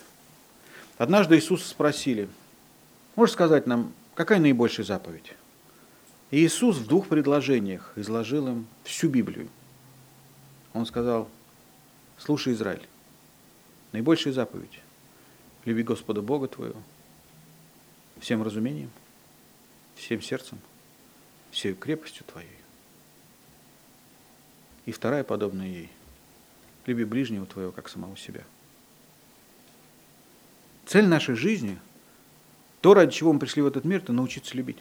[0.97, 2.28] Однажды Иисуса спросили,
[3.15, 5.34] можешь сказать нам, какая наибольшая заповедь?
[6.32, 9.47] И Иисус в двух предложениях изложил им всю Библию.
[10.73, 11.30] Он сказал,
[12.17, 12.88] слушай, Израиль,
[13.91, 14.80] наибольшая заповедь–
[15.65, 16.82] люби Господа Бога твоего
[18.19, 18.89] всем разумением,
[19.97, 20.60] всем сердцем,
[21.51, 22.49] всей крепостью твоей.
[24.86, 25.89] И вторая, подобная ей,
[26.86, 28.43] люби ближнего твоего, как самого себя.
[30.86, 31.77] Цель нашей жизни,
[32.79, 34.77] то, ради чего мы пришли в этот мир, это научиться любить.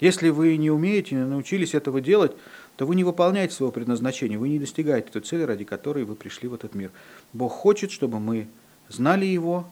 [0.00, 2.32] Если вы не умеете, не научились этого делать,
[2.76, 6.48] то вы не выполняете своего предназначения, вы не достигаете той цели, ради которой вы пришли
[6.48, 6.90] в этот мир.
[7.32, 8.48] Бог хочет, чтобы мы
[8.88, 9.68] знали Его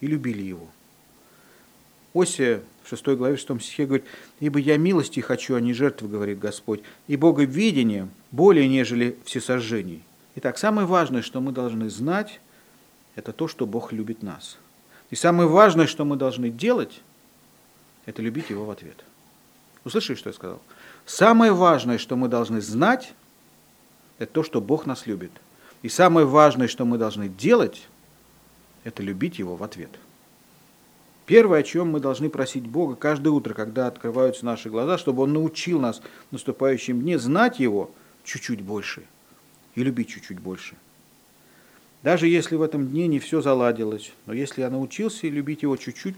[0.00, 0.68] и любили Его.
[2.14, 4.06] Осия в 6 главе 6 стихе говорит,
[4.40, 10.02] «Ибо я милости хочу, а не жертвы, говорит Господь, и Боговидение более, нежели всесожжений».
[10.36, 12.40] Итак, самое важное, что мы должны знать,
[13.14, 14.58] это то, что Бог любит нас.
[15.10, 17.02] И самое важное, что мы должны делать,
[18.06, 19.04] это любить Его в ответ.
[19.84, 20.60] Услышали, что я сказал?
[21.06, 23.12] Самое важное, что мы должны знать,
[24.18, 25.32] это то, что Бог нас любит.
[25.82, 27.88] И самое важное, что мы должны делать,
[28.84, 29.90] это любить Его в ответ.
[31.30, 35.32] Первое, о чем мы должны просить Бога каждое утро, когда открываются наши глаза, чтобы Он
[35.32, 37.92] научил нас в наступающем дне знать Его
[38.24, 39.04] чуть-чуть больше
[39.76, 40.74] и любить чуть-чуть больше.
[42.02, 46.16] Даже если в этом дне не все заладилось, но если я научился любить Его чуть-чуть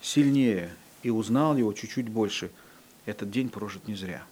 [0.00, 0.70] сильнее
[1.02, 2.50] и узнал Его чуть-чуть больше,
[3.04, 4.22] этот день прожит не зря.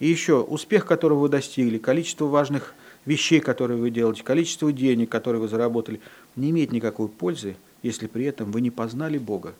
[0.00, 2.74] И еще, успех, которого вы достигли, количество важных
[3.06, 6.00] вещей, которые вы делаете, количество денег, которые вы заработали,
[6.36, 9.54] не имеет никакой пользы, если при этом вы не познали Бога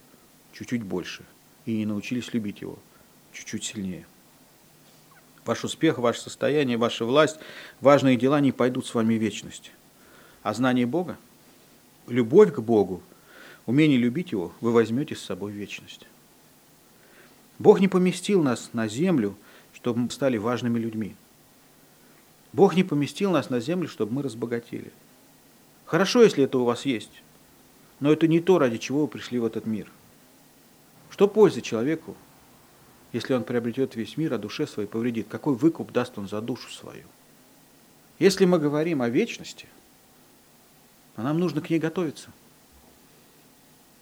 [0.52, 1.24] чуть-чуть больше
[1.66, 2.78] и не научились любить Его
[3.32, 4.06] чуть-чуть сильнее.
[5.44, 7.38] Ваш успех, ваше состояние, ваша власть,
[7.80, 9.72] важные дела не пойдут с вами в вечность.
[10.42, 11.16] А знание Бога,
[12.08, 13.02] любовь к Богу,
[13.66, 16.06] умение любить Его вы возьмете с собой в вечность.
[17.58, 19.36] Бог не поместил нас на землю,
[19.74, 21.14] чтобы мы стали важными людьми.
[22.52, 24.92] Бог не поместил нас на землю, чтобы мы разбогатели.
[25.84, 27.22] Хорошо, если это у вас есть,
[28.00, 29.90] но это не то, ради чего вы пришли в этот мир.
[31.10, 32.16] Что пользы человеку,
[33.12, 35.26] если он приобретет весь мир, а душе своей повредит?
[35.28, 37.04] Какой выкуп даст он за душу свою?
[38.18, 39.66] Если мы говорим о вечности,
[41.16, 42.30] то нам нужно к ней готовиться.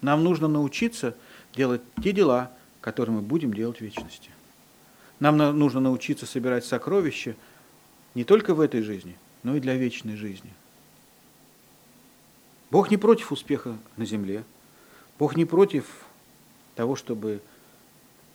[0.01, 1.15] Нам нужно научиться
[1.55, 4.31] делать те дела, которые мы будем делать в вечности.
[5.21, 7.35] Нам нужно научиться собирать сокровища
[8.19, 10.53] не только в этой жизни, но и для вечной жизни.
[12.69, 14.43] Бог не против успеха на земле.
[15.21, 15.87] Бог не против
[16.75, 17.41] того, чтобы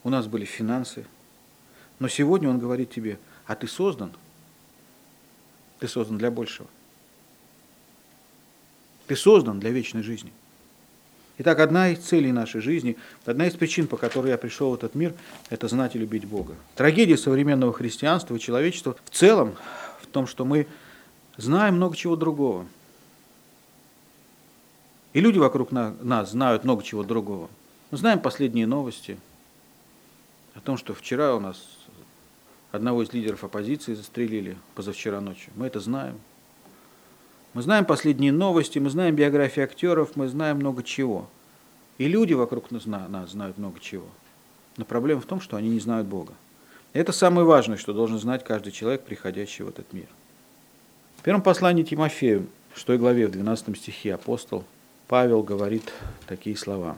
[0.05, 1.05] у нас были финансы.
[1.99, 4.13] Но сегодня Он говорит тебе, а ты создан,
[5.79, 6.69] ты создан для большего.
[9.07, 10.31] Ты создан для вечной жизни.
[11.39, 14.93] Итак, одна из целей нашей жизни, одна из причин, по которой я пришел в этот
[14.93, 15.13] мир,
[15.49, 16.55] это знать и любить Бога.
[16.75, 19.55] Трагедия современного христианства и человечества в целом
[20.01, 20.67] в том, что мы
[21.37, 22.67] знаем много чего другого.
[25.13, 27.49] И люди вокруг нас знают много чего другого.
[27.89, 29.17] Мы знаем последние новости
[30.53, 31.57] о том, что вчера у нас
[32.71, 35.51] одного из лидеров оппозиции застрелили позавчера ночью.
[35.55, 36.19] Мы это знаем.
[37.53, 41.29] Мы знаем последние новости, мы знаем биографии актеров, мы знаем много чего.
[41.99, 44.07] И люди вокруг нас, знают много чего.
[44.77, 46.33] Но проблема в том, что они не знают Бога.
[46.93, 50.07] Это самое важное, что должен знать каждый человек, приходящий в этот мир.
[51.17, 54.63] В первом послании Тимофею, 6 главе, в 12 стихе апостол
[55.07, 55.93] Павел говорит
[56.25, 56.97] такие слова.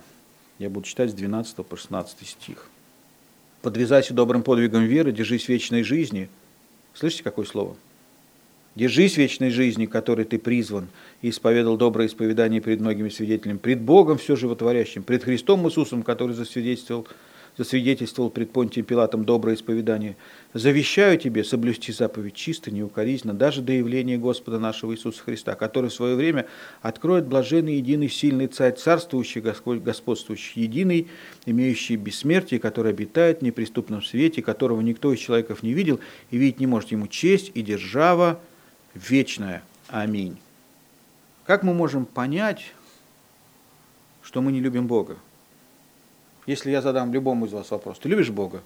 [0.58, 2.70] Я буду читать с 12 по 16 стих.
[3.62, 6.30] «Подвязайся добрым подвигом веры, держись вечной жизни».
[6.94, 7.76] Слышите, какое слово?
[8.76, 10.90] Держись вечной жизни, которой ты призван,
[11.22, 16.34] и исповедал доброе исповедание перед многими свидетелями, пред Богом все животворящим, пред Христом Иисусом, который
[16.34, 17.08] засвидетельствовал,
[17.58, 20.18] засвидетельствовал пред Понтием Пилатом доброе исповедание.
[20.54, 25.94] Завещаю тебе соблюсти заповедь чисто, неукоризненно, даже до явления Господа нашего Иисуса Христа, который в
[25.94, 26.46] свое время
[26.82, 31.08] откроет блаженный, единый, сильный Царь, царствующий, господствующий, единый,
[31.46, 36.60] имеющий бессмертие, который обитает в неприступном свете, которого никто из человеков не видел и видеть
[36.60, 38.42] не может ему честь и держава,
[38.96, 39.62] вечное.
[39.88, 40.40] Аминь.
[41.46, 42.74] Как мы можем понять,
[44.24, 45.18] что мы не любим Бога?
[46.48, 48.64] Если я задам любому из вас вопрос, ты любишь Бога?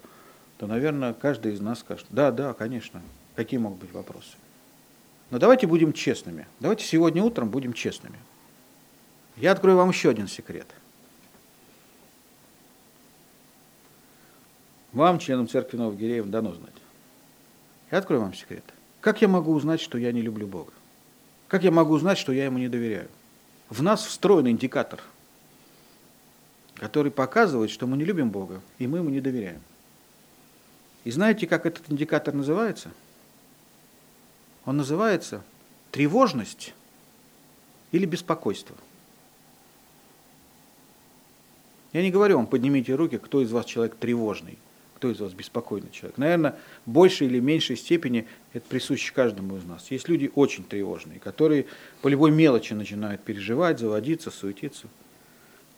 [0.58, 3.02] То, наверное, каждый из нас скажет, да, да, конечно.
[3.36, 4.36] Какие могут быть вопросы?
[5.30, 6.48] Но давайте будем честными.
[6.60, 8.18] Давайте сегодня утром будем честными.
[9.38, 10.68] Я открою вам еще один секрет.
[14.92, 16.74] Вам, членам церкви Новых Гиреев, дано знать.
[17.92, 18.63] Я открою вам секрет.
[19.02, 20.74] Как я могу узнать, что я не люблю Бога?
[21.48, 23.10] Как я могу узнать, что я Ему не доверяю?
[23.70, 25.02] В нас встроен индикатор,
[26.76, 29.62] который показывает, что мы не любим Бога, и мы Ему не доверяем.
[31.06, 32.92] И знаете, как этот индикатор называется?
[34.66, 35.44] Он называется
[35.92, 36.74] тревожность
[37.92, 38.76] или беспокойство.
[41.94, 44.60] Я не говорю вам, поднимите руки, кто из вас человек тревожный.
[45.00, 46.18] Кто из вас беспокойный человек?
[46.18, 49.90] Наверное, в большей или меньшей степени это присуще каждому из нас.
[49.92, 51.68] Есть люди очень тревожные, которые
[52.02, 54.88] по любой мелочи начинают переживать, заводиться, суетиться.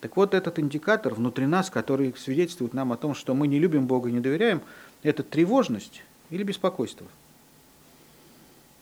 [0.00, 3.86] Так вот, этот индикатор внутри нас, который свидетельствует нам о том, что мы не любим
[3.86, 4.60] Бога и не доверяем,
[5.04, 7.06] это тревожность или беспокойство.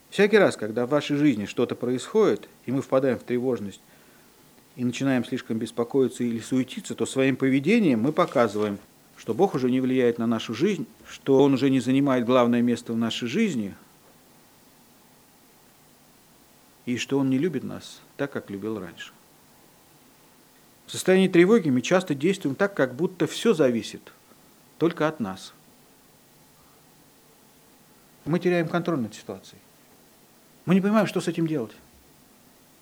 [0.09, 3.83] Всякий раз, когда в вашей жизни что-то происходит, и мы впадаем в тревожность,
[4.77, 8.79] и начинаем слишком беспокоиться или суетиться, то своим поведением мы показываем,
[9.21, 12.95] что Бог уже не влияет на нашу жизнь, что Он уже не занимает главное место
[12.95, 13.75] в нашей жизни,
[16.87, 19.13] и что Он не любит нас так, как любил раньше.
[20.87, 24.01] В состоянии тревоги мы часто действуем так, как будто все зависит
[24.79, 25.53] только от нас.
[28.25, 29.61] Мы теряем контроль над ситуацией.
[30.65, 31.77] Мы не понимаем, что с этим делать.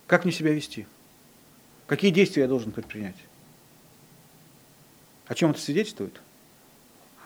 [0.07, 0.87] Как мне себя вести?
[1.85, 3.17] Какие действия я должен предпринять?
[5.27, 6.21] О чем это свидетельствует?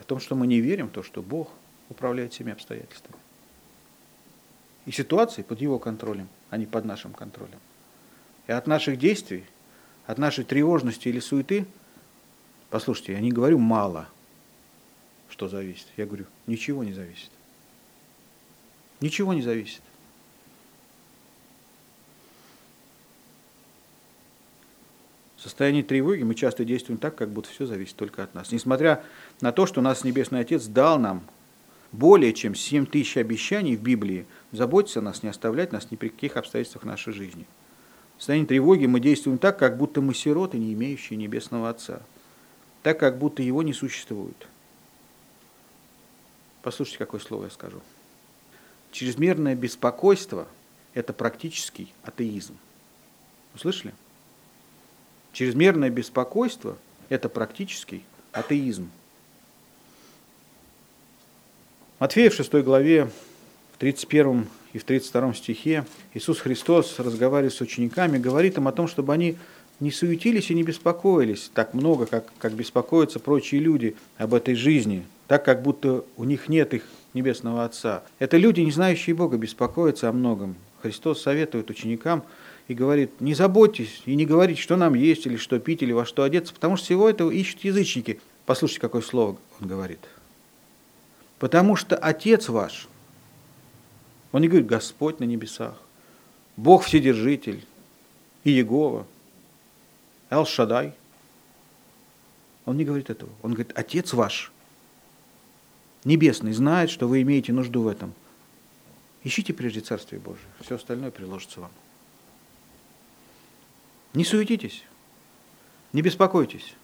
[0.00, 1.50] О том, что мы не верим в то, что Бог
[1.88, 3.18] управляет всеми обстоятельствами.
[4.86, 7.58] И ситуации под Его контролем, а не под нашим контролем.
[8.46, 9.44] И от наших действий,
[10.06, 11.66] от нашей тревожности или суеты,
[12.70, 14.08] послушайте, я не говорю мало,
[15.30, 15.86] что зависит.
[15.96, 17.30] Я говорю, ничего не зависит.
[19.00, 19.82] Ничего не зависит.
[25.44, 28.50] В состоянии тревоги мы часто действуем так, как будто все зависит только от нас.
[28.50, 29.04] Несмотря
[29.42, 31.22] на то, что нас Небесный Отец дал нам
[31.92, 36.08] более чем 7 тысяч обещаний в Библии заботиться о нас, не оставлять нас ни при
[36.08, 37.44] каких обстоятельствах нашей жизни.
[38.16, 42.00] В состоянии тревоги мы действуем так, как будто мы сироты, не имеющие Небесного Отца.
[42.82, 44.48] Так, как будто Его не существует.
[46.62, 47.82] Послушайте, какое слово я скажу.
[48.92, 50.48] Чрезмерное беспокойство–
[50.94, 52.56] это практический атеизм.
[53.54, 53.92] Услышали?
[55.34, 56.78] Чрезмерное беспокойство–
[57.08, 58.88] это практический атеизм.
[61.98, 63.10] Матфея в 6 главе,
[63.72, 68.86] в 31 и в 32 стихе Иисус Христос, разговаривая с учениками, говорит им о том,
[68.86, 69.36] чтобы они
[69.80, 75.04] не суетились и не беспокоились так много, как, как беспокоятся прочие люди об этой жизни,
[75.26, 78.04] так как будто у них нет их Небесного Отца.
[78.20, 80.54] Это люди, не знающие Бога, беспокоятся о многом.
[80.80, 82.22] Христос советует ученикам
[82.68, 86.06] и говорит, не заботьтесь и не говорите, что нам есть, или что пить, или во
[86.06, 88.20] что одеться, потому что всего этого ищут язычники.
[88.46, 90.00] Послушайте, какое слово он говорит.
[91.38, 92.88] Потому что Отец ваш,
[94.32, 95.80] он не говорит Господь на небесах,
[96.56, 97.64] Бог Вседержитель,
[98.44, 99.06] и Иегова,
[100.30, 100.92] Эл-Шадай.
[102.66, 103.30] Он не говорит этого.
[103.42, 104.52] Он говорит, Отец ваш,
[106.04, 108.12] Небесный, знает, что вы имеете нужду в этом.
[109.22, 111.70] Ищите прежде Царствие Божие, все остальное приложится вам.
[114.14, 114.84] Не суетитесь,
[115.92, 116.74] не беспокойтесь.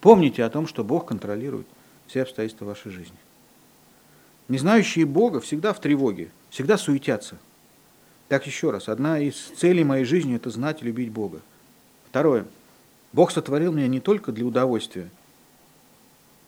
[0.00, 1.66] Помните о том, что Бог контролирует
[2.06, 3.16] все обстоятельства вашей жизни.
[4.48, 7.36] Не знающие Бога всегда в тревоге, всегда суетятся.
[8.28, 11.40] Так еще раз, одна из целей моей жизни– это знать и любить Бога.
[12.08, 12.46] Второе.
[13.12, 15.10] Бог сотворил меня не только для удовольствия,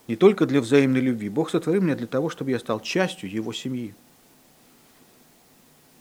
[0.07, 1.29] не только для взаимной любви.
[1.29, 3.95] Бог сотворил меня для того, чтобы я стал частью Его семьи.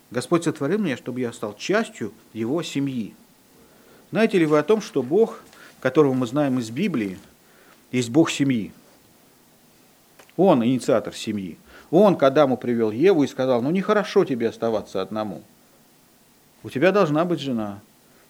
[0.10, 3.14] Господь сотворил меня, чтобы я стал частью Его семьи.
[4.12, 5.42] Знаете ли вы о том, что Бог,
[5.80, 7.20] которого мы знаем из Библии,
[7.92, 8.72] есть Бог семьи?
[10.38, 11.58] Он инициатор семьи.
[11.90, 15.42] Он к Адаму привел Еву и сказал, ну нехорошо тебе оставаться одному.
[16.64, 17.80] У тебя должна быть жена,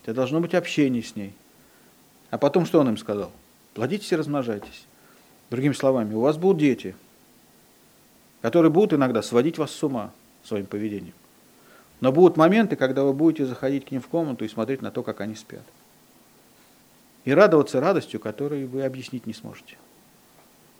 [0.01, 1.33] у тебя должно быть общение с ней.
[2.29, 3.31] А потом что он им сказал?
[3.73, 4.85] Плодитесь и размножайтесь.
[5.49, 6.95] Другими словами, у вас будут дети,
[8.41, 10.11] которые будут иногда сводить вас с ума
[10.43, 11.13] своим поведением.
[11.99, 15.03] Но будут моменты, когда вы будете заходить к ним в комнату и смотреть на то,
[15.03, 15.63] как они спят.
[17.25, 19.77] И радоваться радостью, которую вы объяснить не сможете.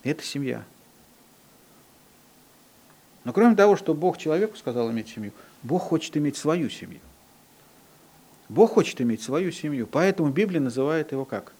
[0.04, 0.64] Это семья.
[3.24, 7.00] Но кроме того, что Бог человеку сказал иметь семью, Бог хочет иметь свою семью.
[8.48, 11.52] Бог хочет иметь свою семью, поэтому Библия называет его как?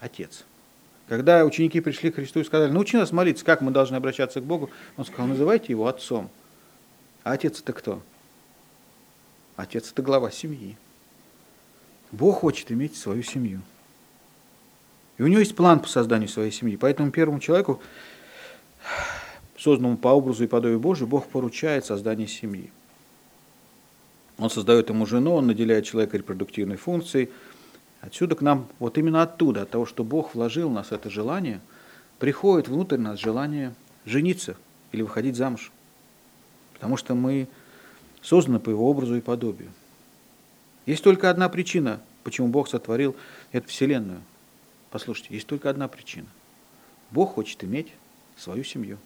[0.00, 0.44] Отец.
[1.08, 4.44] Когда ученики пришли к Христу и сказали, научи нас молиться, как мы должны обращаться к
[4.44, 6.30] Богу, он сказал, называйте его отцом.
[7.24, 8.00] А отец это кто?
[9.62, 10.76] Отец это глава семьи.
[12.10, 13.60] Бог хочет иметь свою семью.
[15.18, 16.74] И у него есть план по созданию своей семьи.
[16.74, 17.80] Поэтому первому человеку
[19.56, 22.72] созданному по образу и подобию Божию, Бог поручает создание семьи.
[24.36, 27.30] Он создает ему жену, он наделяет человека репродуктивной функцией.
[28.00, 31.60] Отсюда к нам, вот именно оттуда, от того, что Бог вложил в нас это желание,
[32.18, 34.56] приходит внутрь нас желание жениться
[34.90, 35.70] или выходить замуж.
[36.74, 37.46] Потому что мы
[38.22, 39.70] созданы по его образу и подобию.
[40.86, 43.16] Есть только одна причина, почему Бог сотворил
[43.52, 44.22] эту вселенную.
[44.90, 46.26] Послушайте, есть только одна причина.
[47.10, 47.92] Бог хочет иметь
[48.36, 48.98] свою семью.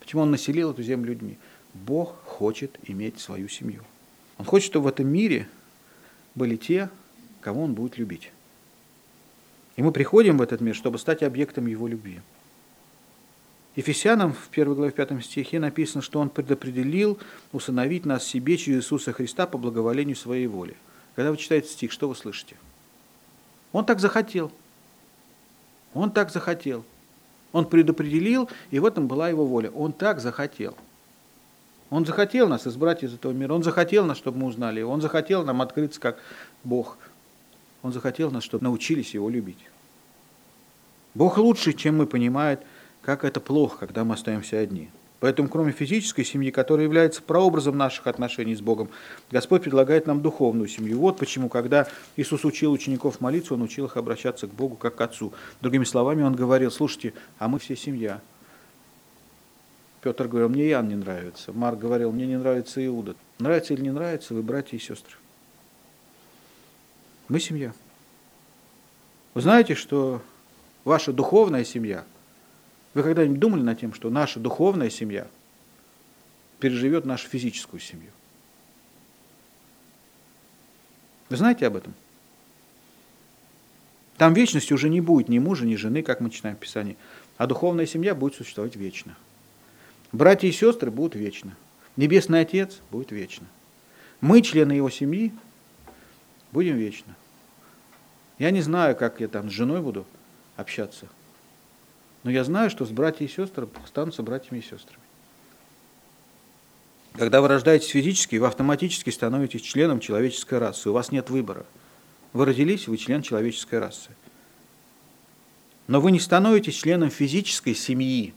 [0.00, 1.38] Почему он населил эту землю людьми?
[1.72, 3.82] Бог хочет иметь свою семью.
[4.38, 5.48] Он хочет, чтобы в этом мире
[6.34, 6.90] были те,
[7.40, 8.30] кого он будет любить.
[9.76, 12.20] И мы приходим в этот мир, чтобы стать объектом его любви.
[13.76, 17.18] Ефесянам в 1 главе 5 стихе написано, что он предопределил
[17.52, 20.76] усыновить нас себе через Иисуса Христа по благоволению своей воли.
[21.16, 22.56] Когда вы читаете стих, что вы слышите?
[23.72, 24.52] Он так захотел.
[25.92, 26.84] Он так захотел.
[27.52, 29.70] Он предопределил, и в этом была его воля.
[29.70, 30.76] Он так захотел.
[31.90, 33.54] Он захотел нас избрать из этого мира.
[33.54, 34.92] Он захотел нас, чтобы мы узнали его.
[34.92, 36.18] Он захотел нам открыться как
[36.62, 36.98] Бог.
[37.82, 39.58] Он захотел нас, чтобы научились его любить.
[41.14, 42.60] Бог лучше, чем мы, понимает,
[43.04, 44.88] как это плохо, когда мы остаемся одни.
[45.20, 48.90] Поэтому, кроме физической семьи, которая является прообразом наших отношений с Богом,
[49.30, 50.98] Господь предлагает нам духовную семью.
[50.98, 51.86] Вот почему, когда
[52.16, 55.32] Иисус учил учеников молиться, Он учил их обращаться к Богу как к Отцу.
[55.62, 58.20] Другими словами, Он говорил, слушайте, а мы все семья.
[60.02, 61.52] Петр говорил, мне Иоанн не нравится.
[61.54, 63.16] Марк говорил, мне не нравится Иуда.
[63.38, 65.16] Нравится или не нравится, вы братья и сестры.
[67.28, 67.72] Мы семья.
[69.32, 70.20] Вы знаете, что
[70.84, 72.04] ваша духовная семья,
[72.94, 75.26] вы когда-нибудь думали над тем, что наша духовная семья
[76.60, 78.10] переживет нашу физическую семью?
[81.28, 81.94] Вы знаете об этом?
[84.16, 86.96] Там вечности уже не будет ни мужа, ни жены, как мы читаем в Писании,
[87.36, 89.16] а духовная семья будет существовать вечно.
[90.12, 91.56] Братья и сестры будут вечно.
[91.96, 93.46] Небесный Отец будет вечно.
[94.20, 95.32] Мы, члены его семьи,
[96.52, 97.16] будем вечно.
[98.38, 100.06] Я не знаю, как я там с женой буду
[100.56, 101.08] общаться,
[102.24, 105.02] но я знаю, что с братьями и сестрами останутся братьями и сестрами.
[107.12, 110.90] Когда вы рождаетесь физически, вы автоматически становитесь членом человеческой расы.
[110.90, 111.64] У вас нет выбора.
[112.32, 114.10] Вы родились, вы член человеческой расы.
[115.86, 118.34] Но вы не становитесь членом физической семьи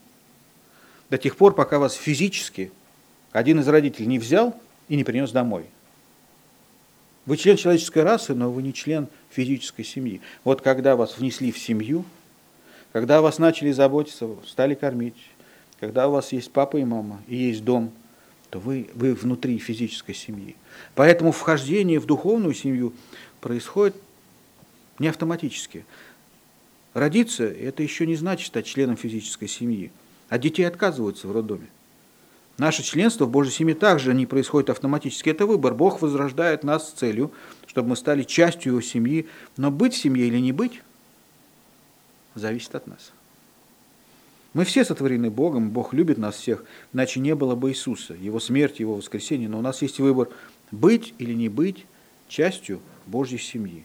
[1.10, 2.70] до тех пор, пока вас физически
[3.32, 4.54] один из родителей не взял
[4.88, 5.64] и не принес домой.
[7.24, 10.20] Вы член человеческой расы, но вы не член физической семьи.
[10.44, 12.04] Вот когда вас внесли в семью,
[12.92, 15.16] когда вас начали заботиться, стали кормить,
[15.80, 17.92] когда у вас есть папа и мама и есть дом,
[18.50, 20.56] то вы, вы внутри физической семьи.
[20.94, 22.94] Поэтому вхождение в духовную семью
[23.40, 23.96] происходит
[24.98, 25.84] не автоматически.
[26.94, 29.92] Родиться– это еще не значит стать членом физической семьи.
[30.28, 31.68] А детей отказываются в роддоме.
[32.56, 35.28] Наше членство в Божьей семье также не происходит автоматически.
[35.28, 35.74] Это выбор.
[35.74, 37.32] Бог возрождает нас с целью,
[37.66, 39.28] чтобы мы стали частью Его семьи.
[39.56, 40.82] Но быть в семье или не быть,
[42.38, 43.12] зависит от нас.
[44.54, 48.82] Мы все сотворены Богом, Бог любит нас всех, иначе не было бы Иисуса, Его смерти,
[48.82, 49.48] Его воскресения.
[49.48, 50.30] Но у нас есть выбор
[50.70, 51.84] быть или не быть
[52.28, 53.84] частью Божьей семьи.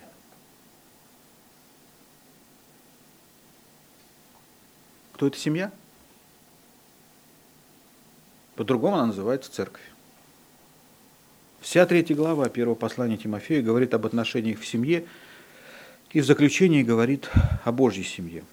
[5.14, 5.72] Кто это семья?
[8.56, 9.84] По-другому она называется церковь.
[11.62, 15.06] Вся третья глава первого послания Тимофея говорит об отношениях в семье
[16.14, 17.30] и в заключении говорит
[17.66, 18.44] о Божьей семье.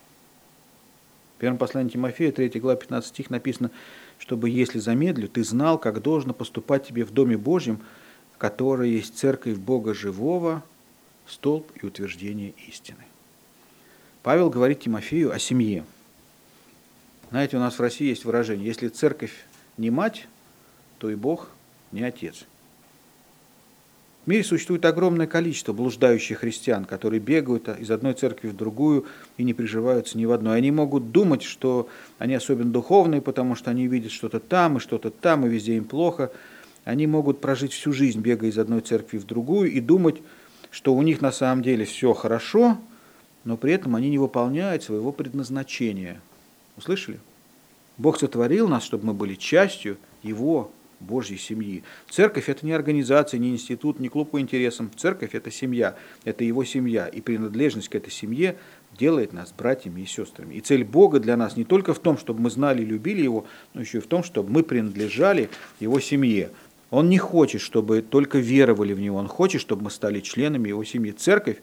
[1.36, 3.70] В первом послании Тимофея, 3 глава, 15 стих написано,
[4.18, 7.80] чтобы, если замедлю, ты знал, как должно поступать тебе в Доме Божьем,
[8.34, 10.62] в которой есть церковь Бога живого,
[11.26, 13.04] столб и утверждение истины.
[14.22, 15.84] Павел говорит Тимофею о семье.
[17.30, 19.32] Знаете, у нас в России есть выражение, если церковь
[19.76, 20.26] не мать,
[20.98, 21.48] то и Бог
[21.92, 22.44] не отец.
[24.26, 29.06] В мире существует огромное количество блуждающих христиан, которые бегают из одной церкви в другую
[29.38, 30.58] и не приживаются ни в одной.
[30.58, 35.10] Они могут думать, что они особенно духовные, потому что они видят что-то там и что-то
[35.10, 36.30] там, и везде им плохо.
[36.84, 40.20] Они могут прожить всю жизнь, бегая из одной церкви в другую, и думать,
[40.70, 42.78] что у них на самом деле все хорошо,
[43.44, 46.20] но при этом они не выполняют своего предназначения.
[46.76, 47.20] Услышали?
[47.96, 50.70] Бог сотворил нас, чтобы мы были частью Его
[51.01, 51.82] Божьей семьи.
[52.09, 54.90] Церковь– это не организация, не институт, не клуб по интересам.
[54.96, 57.07] Церковь– это семья, это Его семья.
[57.07, 58.57] И принадлежность к этой семье
[58.98, 60.55] делает нас братьями и сестрами.
[60.55, 63.46] И цель Бога для нас не только в том, чтобы мы знали и любили Его,
[63.74, 65.48] но еще и в том, чтобы мы принадлежали
[65.80, 66.51] Его семье.
[66.90, 70.84] Он не хочет, чтобы только веровали в Него, Он хочет, чтобы мы стали членами Его
[70.84, 71.12] семьи.
[71.12, 71.59] Церковь,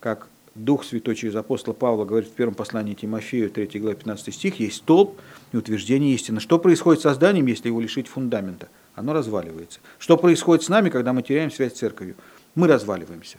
[0.00, 4.58] как Дух Святой через апостола Павла говорит в первом послании Тимофею, 3 глава 15 стих,
[4.58, 5.20] есть столб
[5.52, 6.40] и утверждение истины.
[6.40, 8.68] Что происходит с созданием, если его лишить фундамента?
[8.94, 9.80] Оно разваливается.
[9.98, 12.16] Что происходит с нами, когда мы теряем связь с церковью?
[12.54, 13.36] Мы разваливаемся.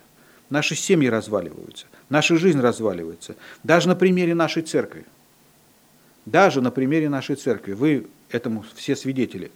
[0.50, 1.88] Наши семьи разваливаются.
[2.10, 3.36] Наша жизнь разваливается.
[3.64, 5.06] Даже на примере нашей церкви.
[6.26, 7.74] Даже на примере нашей церкви.
[7.74, 9.52] Вы этому все свидетели.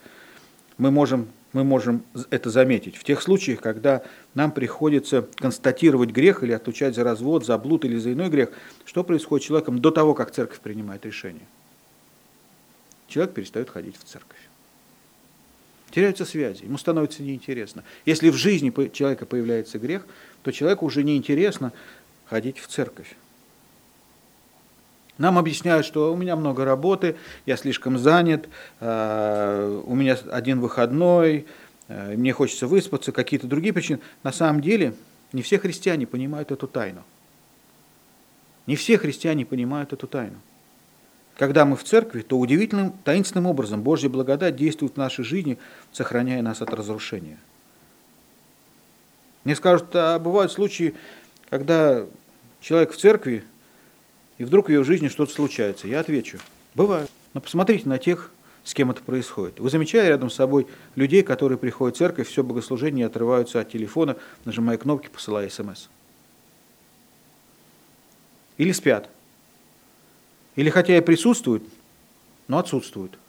[0.78, 2.96] Мы можем мы можем это заметить.
[2.96, 7.98] В тех случаях, когда нам приходится констатировать грех или отлучать за развод, за блуд или
[7.98, 8.50] за иной грех,
[8.86, 11.46] что происходит с человеком до того, как церковь принимает решение?
[13.08, 14.40] Человек перестает ходить в церковь.
[15.92, 17.84] Теряются связи, ему становится неинтересно.
[18.06, 20.06] Если в жизни человека появляется грех,
[20.42, 21.74] то человеку уже неинтересно
[22.28, 23.14] ходить в церковь.
[25.22, 27.16] Нам объясняют, что у меня много работы,
[27.46, 28.50] я слишком занят,
[28.80, 31.46] э, у меня один выходной,
[31.90, 34.00] э, мне хочется выспаться, какие-то другие причины.
[34.24, 34.96] На самом деле
[35.32, 37.04] не все христиане понимают эту тайну.
[38.66, 40.38] Не все христиане понимают эту тайну.
[41.38, 45.60] Когда мы в церкви, то удивительным, таинственным образом Божья благодать действует в нашей жизни,
[45.92, 47.38] сохраняя нас от разрушения.
[49.44, 50.96] Мне скажут, а бывают случаи,
[51.52, 52.08] когда
[52.60, 53.44] человек в церкви
[54.42, 55.88] и вдруг в ее жизни что-то случается.
[55.88, 56.40] Я отвечу,
[56.74, 57.12] бывает.
[57.36, 58.32] Но посмотрите на тех
[58.64, 59.60] с кем это происходит.
[59.60, 60.66] Вы замечали рядом с собой
[60.96, 65.90] людей, которые приходят в церковь, все богослужение отрываются от телефона, нажимая кнопки, посылая смс.
[68.58, 69.12] Или спят.
[70.56, 71.64] Или хотя и присутствуют,
[72.48, 73.20] но отсутствуют.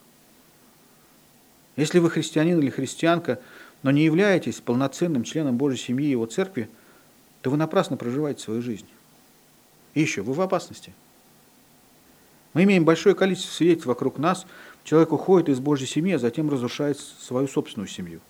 [1.76, 3.38] Если вы христианин или христианка,
[3.82, 6.70] но не являетесь полноценным членом Божьей семьи и его церкви,
[7.42, 8.86] то вы напрасно проживаете свою жизнь.
[9.94, 10.92] И еще, вы в опасности.
[12.54, 14.46] Мы имеем большое количество свидетельств вокруг нас.
[14.84, 18.20] Человек уходит из Божьей семьи, а затем разрушает свою собственную семью.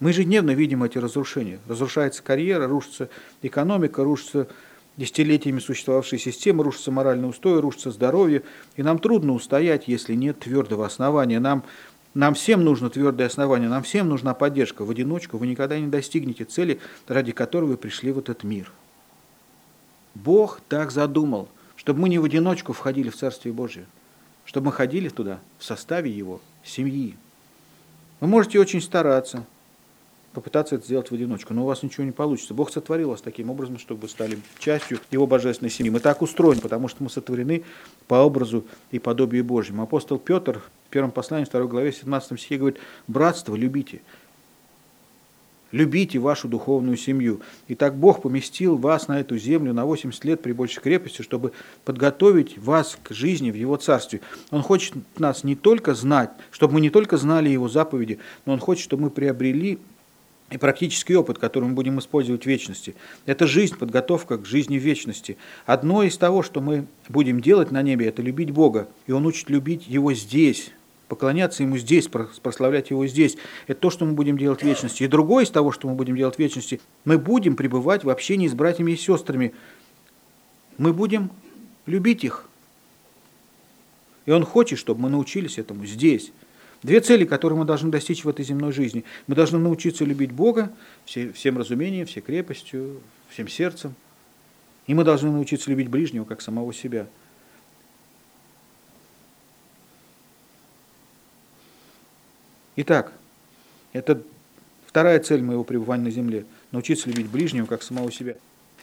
[0.00, 1.60] Мы ежедневно видим эти разрушения.
[1.68, 3.08] Разрушается карьера, рушится
[3.42, 4.48] экономика, рушится
[4.96, 8.42] десятилетиями существовавшая система, рушится моральный устой, рушится здоровье.
[8.76, 11.38] И нам трудно устоять, если нет твердого основания.
[11.38, 11.64] Нам,
[12.14, 14.84] нам всем нужно твердое основание, нам всем нужна поддержка.
[14.84, 18.72] В одиночку вы никогда не достигнете цели, ради которой вы пришли в этот мир.
[20.14, 21.48] Бог так задумал–
[21.80, 23.86] чтобы мы не в одиночку входили в Царствие Божие,
[24.44, 27.16] чтобы мы ходили туда в составе Его, семьи.
[28.20, 29.46] Вы можете очень стараться,
[30.34, 32.52] попытаться это сделать в одиночку, но у вас ничего не получится.
[32.52, 35.90] Бог сотворил вас таким образом, чтобы вы стали частью Его божественной семьи.
[35.90, 37.64] Мы так устроены, потому что мы сотворены
[38.08, 39.82] по образу и подобию Божьему.
[39.82, 44.02] Апостол Петр в первом послании, 2 главе, 17 стихе говорит, «Братство любите,
[45.72, 47.40] Любите вашу духовную семью.
[47.68, 51.52] И так Бог поместил вас на эту землю на 80 лет при большей крепости, чтобы
[51.84, 54.20] подготовить вас к жизни в Его Царстве.
[54.50, 58.58] Он хочет нас не только знать, чтобы мы не только знали Его заповеди, но Он
[58.58, 59.78] хочет, чтобы мы приобрели
[60.50, 62.96] и практический опыт, который мы будем использовать в вечности.
[63.24, 65.36] Это жизнь, подготовка к жизни в вечности.
[65.64, 68.88] Одно из того, что мы будем делать на небе, это любить Бога.
[69.06, 70.72] И Он учит любить Его здесь,
[71.10, 73.36] поклоняться Ему здесь, прославлять Его здесь.
[73.66, 75.02] Это то, что мы будем делать в вечности.
[75.02, 78.46] И другое из того, что мы будем делать в вечности, мы будем пребывать в общении
[78.46, 79.52] с братьями и сестрами.
[80.78, 81.30] Мы будем
[81.86, 82.48] любить их.
[84.24, 86.30] И Он хочет, чтобы мы научились этому здесь.
[86.84, 89.04] Две цели, которые мы должны достичь в этой земной жизни.
[89.26, 90.72] Мы должны научиться любить Бога
[91.04, 93.96] всем разумением, всей крепостью, всем сердцем.
[94.86, 97.08] И мы должны научиться любить ближнего, как самого себя–
[102.82, 103.12] Итак,
[103.92, 104.22] это
[104.86, 108.36] вторая цель моего пребывания на земле– научиться любить ближнего, как самого себя.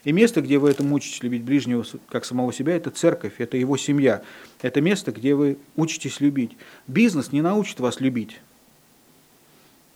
[0.04, 3.76] И место, где вы этому учитесь любить ближнего, как самого себя, это церковь, это его
[3.76, 4.22] семья.
[4.62, 6.52] Это место, где вы учитесь любить.
[6.86, 8.40] Бизнес не научит вас любить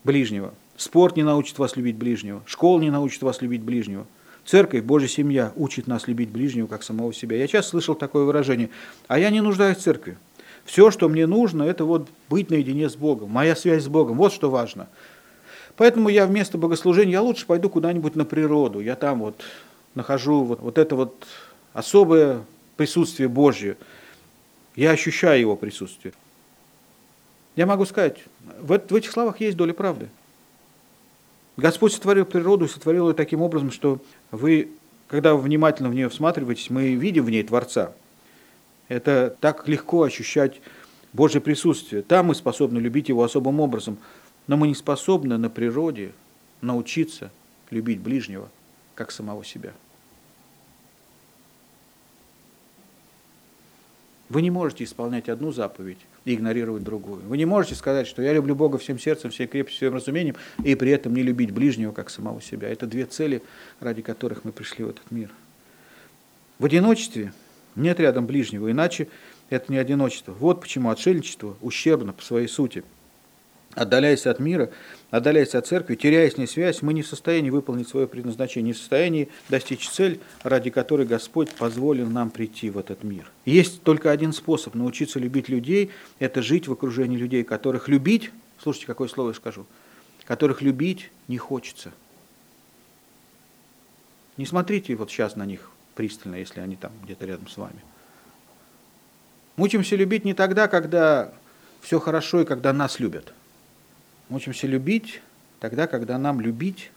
[0.04, 0.56] ближнего.
[0.78, 2.42] Спорт не научит вас любить ближнего.
[2.48, 4.08] Школа не научит вас любить ближнего.
[4.46, 7.38] Церковь, Божья семья учит нас любить ближнего, как самого себя.
[7.38, 8.72] Я часто слышал такое выражение,
[9.08, 10.18] а я не нуждаюсь в церкви.
[10.66, 14.32] Все, что мне нужно, это вот быть наедине с Богом, моя связь с Богом, вот
[14.34, 14.88] что важно.
[15.76, 19.42] Поэтому я вместо богослужения, я лучше пойду куда-нибудь на природу, я там вот
[19.96, 21.26] нахожу вот, вот это вот
[21.74, 22.44] особое
[22.78, 23.78] присутствие Божье,
[24.76, 26.14] я ощущаю его присутствие.
[27.56, 28.20] Я могу сказать,
[28.60, 30.10] в, в этих словах есть доля правды.
[31.58, 34.00] Господь сотворил природу и сотворил ее таким образом, что
[34.32, 34.70] вы,
[35.08, 37.94] когда вы внимательно в нее всматриваетесь, мы видим в ней Творца–
[38.92, 40.60] это так легко ощущать
[41.14, 42.02] Божье присутствие.
[42.02, 43.98] Там мы способны любить Его особым образом,
[44.48, 46.12] но мы не способны на природе
[46.60, 47.32] научиться
[47.70, 48.50] любить ближнего,
[48.94, 49.72] как самого себя.
[54.28, 57.22] Вы не можете исполнять одну заповедь и игнорировать другую.
[57.22, 60.36] Вы не можете сказать, что я люблю Бога всем сердцем, всей крепостью, всем разумением,
[60.66, 62.68] и при этом не любить ближнего, как самого себя.
[62.68, 63.42] Это две цели,
[63.80, 65.32] ради которых мы пришли в этот мир.
[66.60, 67.32] В одиночестве
[67.76, 69.08] нет рядом ближнего, иначе
[69.50, 70.34] это не одиночество.
[70.34, 72.84] Вот почему отшельничество ущербно по своей сути.
[73.74, 74.70] Отдаляясь от мира,
[75.12, 78.74] отдаляясь от церкви, теряя с ней связь, мы не в состоянии выполнить свое предназначение, не
[78.74, 83.32] в состоянии достичь цель, ради которой Господь позволил нам прийти в этот мир.
[83.46, 88.88] Есть только один способ научиться любить людей, это жить в окружении людей, которых любить, слушайте,
[88.88, 89.66] какое слово я скажу,
[90.26, 91.94] которых любить не хочется.
[94.36, 95.72] Не смотрите вот сейчас на них
[96.02, 97.80] пристально, если они там где-то рядом с вами.
[99.56, 101.32] Мучимся любить не тогда, когда
[101.80, 103.32] все хорошо и когда нас любят.
[104.28, 105.22] Мучимся любить
[105.60, 106.90] тогда, когда нам любить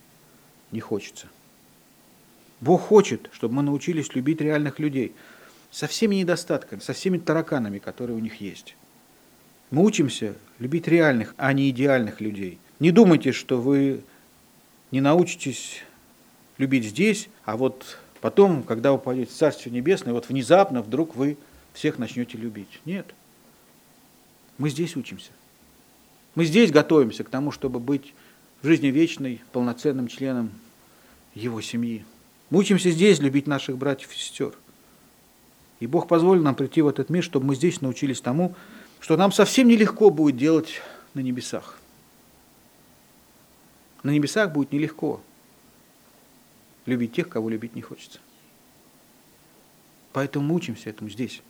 [0.72, 1.26] не хочется.
[2.62, 5.14] Бог хочет, чтобы мы научились любить реальных людей
[5.70, 8.74] со всеми недостатками, со всеми тараканами, которые у них есть.
[9.70, 12.58] Мы учимся любить реальных, а не идеальных людей.
[12.80, 14.02] Не думайте, что вы
[14.92, 15.82] не научитесь
[16.56, 21.36] любить здесь, а вот Потом, когда вы пойдете в Царствие Небесное, вот внезапно вдруг вы
[21.74, 22.80] всех начнете любить.
[22.86, 23.04] Нет.
[24.56, 25.30] Мы здесь учимся.
[26.34, 28.14] Мы здесь готовимся к тому, чтобы быть
[28.62, 30.52] в жизни вечной, полноценным членом
[31.34, 32.02] его семьи.
[32.48, 34.54] Мы учимся здесь любить наших братьев и сестер.
[35.80, 38.54] И Бог позволил нам прийти в этот мир, чтобы мы здесь научились тому,
[39.00, 40.80] что нам совсем нелегко будет делать
[41.12, 41.78] на небесах.
[44.02, 45.20] На небесах будет нелегко
[46.86, 48.18] любить тех, кого любить не хочется.
[50.12, 51.42] Поэтому мы учимся этому здесь.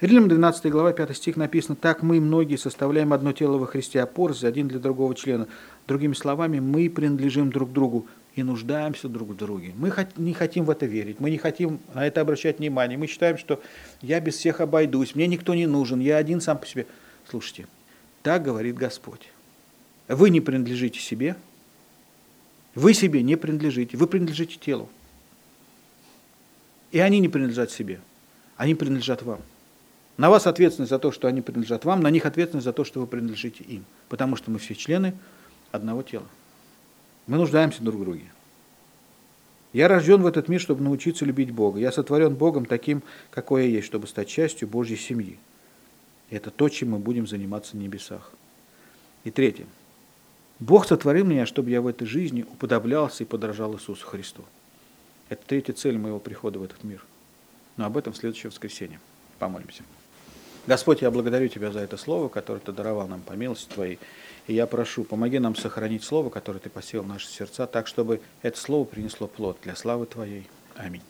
[0.00, 4.06] Римлянам 12 глава 5 стих написано, «Так мы, многие, составляем одно тело во Христе, а
[4.06, 5.46] порз один для другого члена».
[5.86, 9.72] Другими словами, мы принадлежим друг другу и нуждаемся друг в друге.
[9.76, 12.96] Мы не хотим в это верить, мы не хотим на это обращать внимание.
[12.96, 13.60] Мы считаем, что
[14.00, 16.86] я без всех обойдусь, мне никто не нужен, я один сам по себе.
[17.28, 17.66] Слушайте,
[18.22, 19.28] так говорит Господь.
[20.08, 21.36] Вы не принадлежите себе,
[22.74, 24.88] вы себе не принадлежите, вы принадлежите телу.
[26.92, 28.00] И они не принадлежат себе,
[28.56, 29.40] они принадлежат вам.
[30.16, 33.00] На вас ответственность за то, что они принадлежат вам, на них ответственность за то, что
[33.00, 33.86] вы принадлежите им.
[34.10, 35.14] Потому что мы все члены
[35.72, 36.26] одного тела.
[37.26, 38.24] Мы нуждаемся друг в друге.
[39.72, 41.78] Я рожден в этот мир, чтобы научиться любить Бога.
[41.78, 45.38] Я сотворен Богом таким, какой я есть, чтобы стать частью Божьей семьи.
[46.28, 48.32] Это то, чем мы будем заниматься на небесах.
[49.24, 49.66] И третье.
[50.60, 54.44] Бог сотворил меня, чтобы я в этой жизни уподоблялся и подражал Иисусу Христу.
[55.30, 57.02] Это третья цель моего прихода в этот мир.
[57.78, 59.00] Но об этом в следующее воскресенье.
[59.38, 59.82] Помолимся.
[60.66, 63.98] Господь, я благодарю Тебя за это слово, которое Ты даровал нам по милости Твоей.
[64.46, 68.20] И я прошу, помоги нам сохранить слово, которое Ты посеял в наши сердца, так, чтобы
[68.42, 70.46] это слово принесло плод для славы Твоей.
[70.76, 71.02] Аминь.